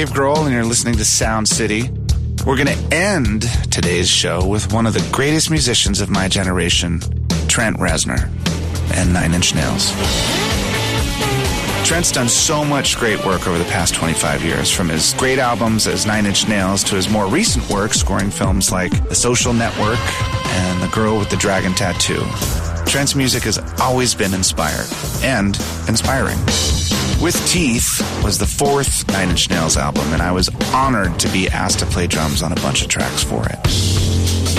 Dave 0.01 0.15
Grohl, 0.15 0.45
and 0.45 0.51
you're 0.51 0.65
listening 0.65 0.95
to 0.95 1.05
Sound 1.05 1.47
City. 1.47 1.91
We're 2.43 2.57
going 2.57 2.75
to 2.75 2.95
end 2.95 3.43
today's 3.69 4.09
show 4.09 4.43
with 4.43 4.73
one 4.73 4.87
of 4.87 4.95
the 4.95 5.09
greatest 5.11 5.51
musicians 5.51 6.01
of 6.01 6.09
my 6.09 6.27
generation, 6.27 7.01
Trent 7.47 7.77
Reznor, 7.77 8.27
and 8.95 9.13
Nine 9.13 9.35
Inch 9.35 9.53
Nails. 9.53 9.91
Trent's 11.87 12.11
done 12.11 12.29
so 12.29 12.65
much 12.65 12.97
great 12.97 13.23
work 13.23 13.47
over 13.47 13.59
the 13.59 13.65
past 13.65 13.93
25 13.93 14.43
years, 14.43 14.71
from 14.71 14.89
his 14.89 15.13
great 15.13 15.37
albums 15.37 15.85
as 15.85 16.07
Nine 16.07 16.25
Inch 16.25 16.47
Nails 16.47 16.83
to 16.85 16.95
his 16.95 17.07
more 17.07 17.27
recent 17.27 17.69
work, 17.69 17.93
scoring 17.93 18.31
films 18.31 18.71
like 18.71 19.07
The 19.07 19.13
Social 19.13 19.53
Network 19.53 19.99
and 19.99 20.81
The 20.81 20.87
Girl 20.87 21.19
with 21.19 21.29
the 21.29 21.37
Dragon 21.37 21.75
Tattoo. 21.75 22.25
Trent's 22.87 23.13
music 23.13 23.43
has 23.43 23.59
always 23.79 24.15
been 24.15 24.33
inspired 24.33 24.87
and 25.21 25.55
inspiring. 25.87 26.39
With 27.21 27.35
Teeth 27.47 28.01
was 28.23 28.39
the 28.39 28.47
fourth 28.47 29.07
Nine 29.11 29.29
Inch 29.29 29.47
Nails 29.47 29.77
album, 29.77 30.11
and 30.11 30.23
I 30.23 30.31
was 30.31 30.49
honored 30.73 31.19
to 31.19 31.29
be 31.29 31.47
asked 31.49 31.77
to 31.77 31.85
play 31.85 32.07
drums 32.07 32.41
on 32.41 32.51
a 32.51 32.55
bunch 32.55 32.81
of 32.81 32.87
tracks 32.87 33.21
for 33.21 33.45
it. 33.45 33.59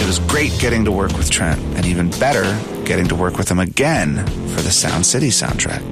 It 0.00 0.06
was 0.06 0.20
great 0.20 0.56
getting 0.60 0.84
to 0.84 0.92
work 0.92 1.12
with 1.16 1.28
Trent, 1.28 1.60
and 1.76 1.84
even 1.84 2.08
better, 2.20 2.44
getting 2.84 3.08
to 3.08 3.16
work 3.16 3.36
with 3.36 3.50
him 3.50 3.58
again 3.58 4.24
for 4.54 4.62
the 4.62 4.70
Sound 4.70 5.04
City 5.04 5.26
soundtrack. 5.26 5.82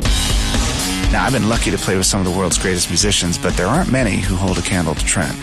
Now, 1.11 1.25
I've 1.25 1.33
been 1.33 1.49
lucky 1.49 1.73
to 1.73 1.77
play 1.77 1.97
with 1.97 2.07
some 2.07 2.21
of 2.21 2.33
the 2.33 2.39
world's 2.39 2.57
greatest 2.57 2.89
musicians, 2.89 3.37
but 3.37 3.55
there 3.55 3.67
aren't 3.67 3.91
many 3.91 4.19
who 4.19 4.37
hold 4.37 4.57
a 4.57 4.63
candle 4.63 4.95
to 4.95 5.05
Trent. 5.05 5.37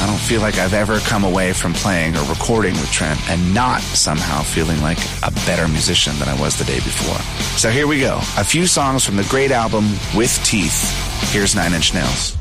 I 0.00 0.06
don't 0.06 0.18
feel 0.18 0.40
like 0.40 0.56
I've 0.56 0.72
ever 0.72 0.98
come 1.00 1.24
away 1.24 1.52
from 1.52 1.74
playing 1.74 2.16
or 2.16 2.24
recording 2.24 2.72
with 2.74 2.90
Trent 2.90 3.20
and 3.28 3.52
not 3.52 3.82
somehow 3.82 4.42
feeling 4.42 4.80
like 4.80 4.98
a 5.22 5.30
better 5.44 5.68
musician 5.68 6.18
than 6.18 6.26
I 6.26 6.40
was 6.40 6.56
the 6.58 6.64
day 6.64 6.76
before. 6.76 7.18
So 7.58 7.68
here 7.68 7.86
we 7.86 8.00
go. 8.00 8.16
A 8.38 8.44
few 8.44 8.66
songs 8.66 9.04
from 9.04 9.16
the 9.16 9.26
great 9.28 9.50
album 9.50 9.84
With 10.16 10.32
Teeth. 10.42 10.90
Here's 11.32 11.54
Nine 11.54 11.74
Inch 11.74 11.92
Nails. 11.92 12.36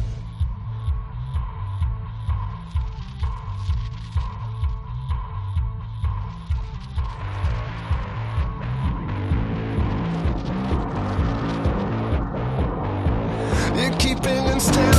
Keeping 14.00 14.46
in 14.46 14.60
step 14.62 14.99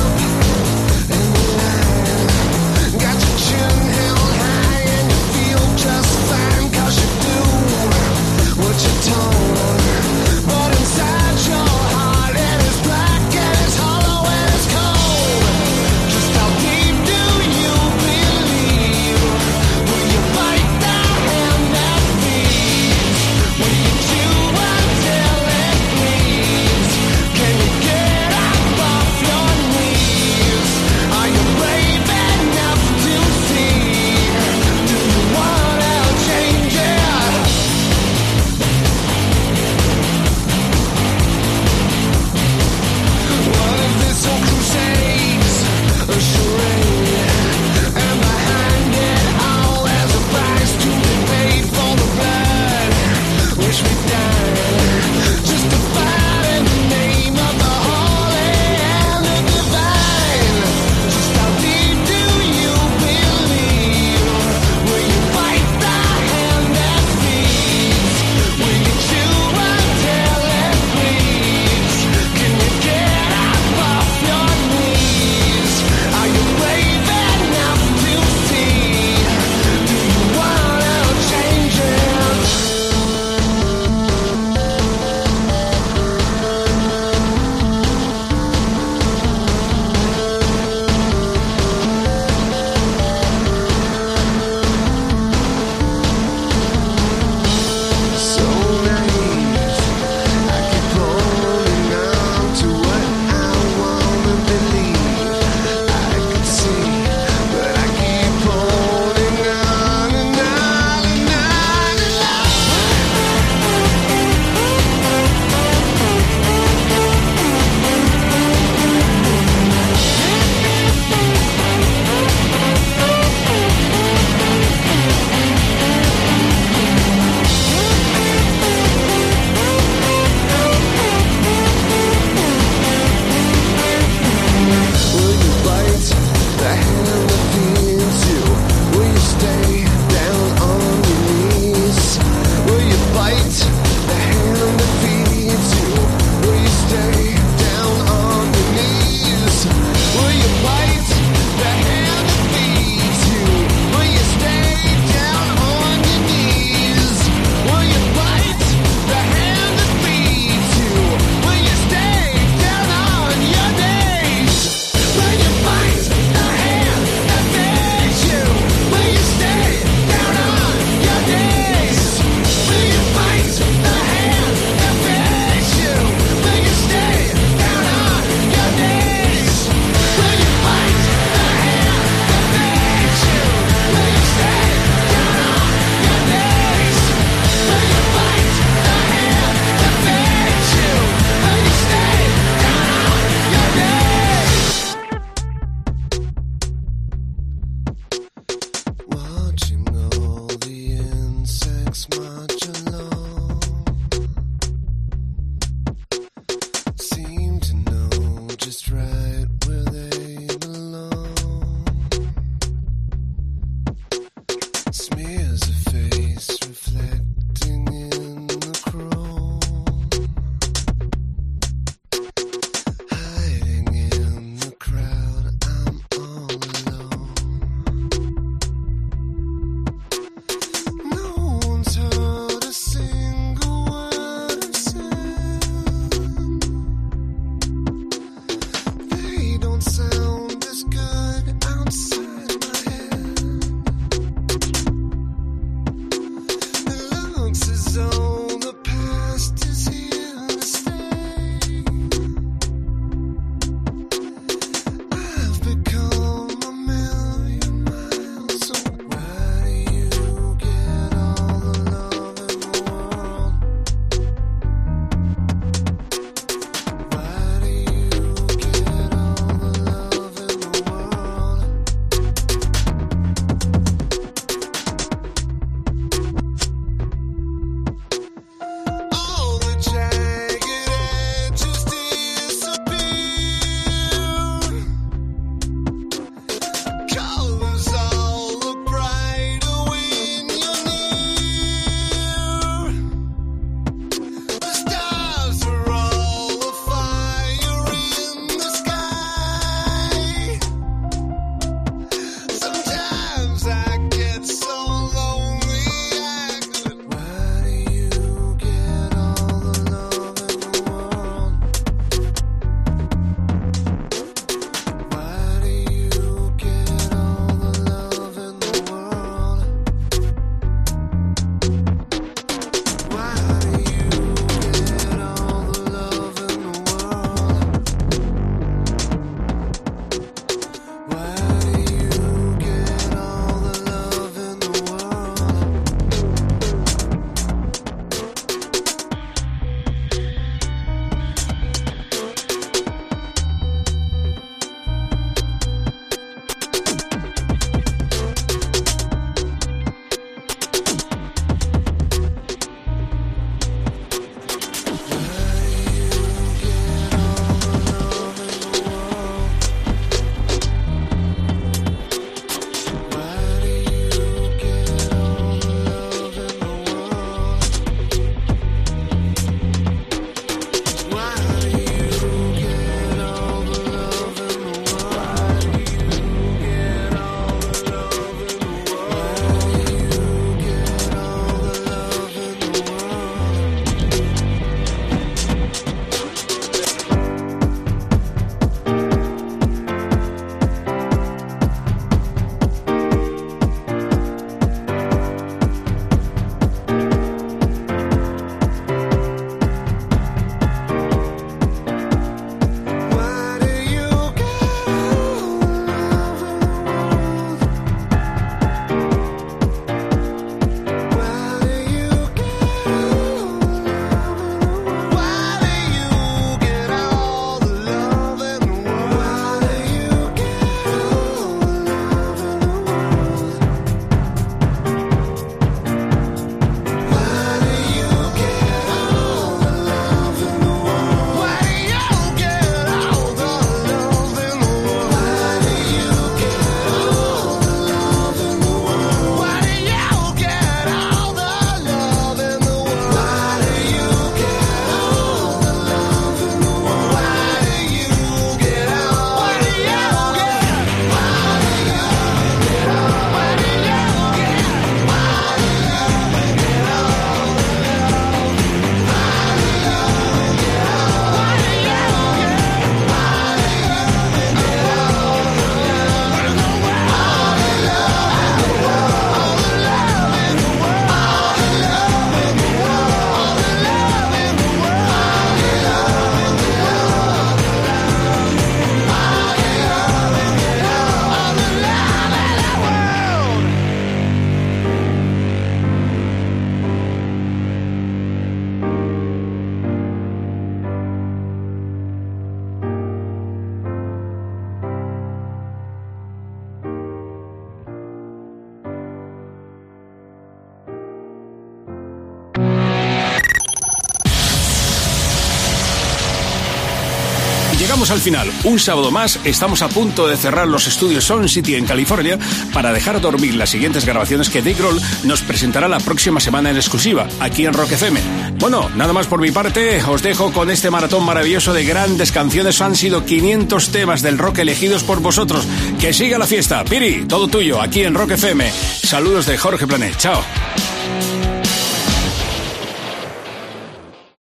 al 508.11 508.19
final. 508.19 508.51
Un 508.65 508.77
sábado 508.79 509.09
más, 509.09 509.39
estamos 509.45 509.81
a 509.81 509.87
punto 509.87 510.27
de 510.27 510.35
cerrar 510.35 510.67
los 510.67 510.87
estudios 510.87 511.23
Sound 511.23 511.47
City 511.47 511.75
en 511.75 511.85
California 511.85 512.37
para 512.73 512.91
dejar 512.91 513.21
dormir 513.21 513.55
las 513.55 513.69
siguientes 513.69 514.05
grabaciones 514.05 514.49
que 514.49 514.61
Dave 514.61 514.73
Grohl 514.73 515.01
nos 515.23 515.41
presentará 515.41 515.87
la 515.87 515.99
próxima 515.99 516.39
semana 516.39 516.69
en 516.69 516.75
exclusiva, 516.75 517.27
aquí 517.39 517.65
en 517.65 517.73
Rock 517.73 517.93
FM. 517.93 518.19
Bueno, 518.59 518.89
nada 518.95 519.13
más 519.13 519.27
por 519.27 519.39
mi 519.39 519.51
parte, 519.51 520.03
os 520.03 520.21
dejo 520.21 520.51
con 520.51 520.69
este 520.69 520.89
maratón 520.89 521.23
maravilloso 521.25 521.73
de 521.73 521.85
grandes 521.85 522.31
canciones. 522.31 522.81
Han 522.81 522.95
sido 522.95 523.25
500 523.25 523.89
temas 523.89 524.21
del 524.21 524.37
rock 524.37 524.59
elegidos 524.59 525.03
por 525.03 525.21
vosotros. 525.21 525.65
Que 525.99 526.13
siga 526.13 526.37
la 526.37 526.47
fiesta. 526.47 526.83
Piri, 526.83 527.25
todo 527.27 527.47
tuyo, 527.47 527.81
aquí 527.81 528.03
en 528.03 528.13
Rock 528.13 528.31
FM. 528.31 528.71
Saludos 528.71 529.45
de 529.45 529.57
Jorge 529.57 529.87
Planet. 529.87 530.17
Chao. 530.17 530.43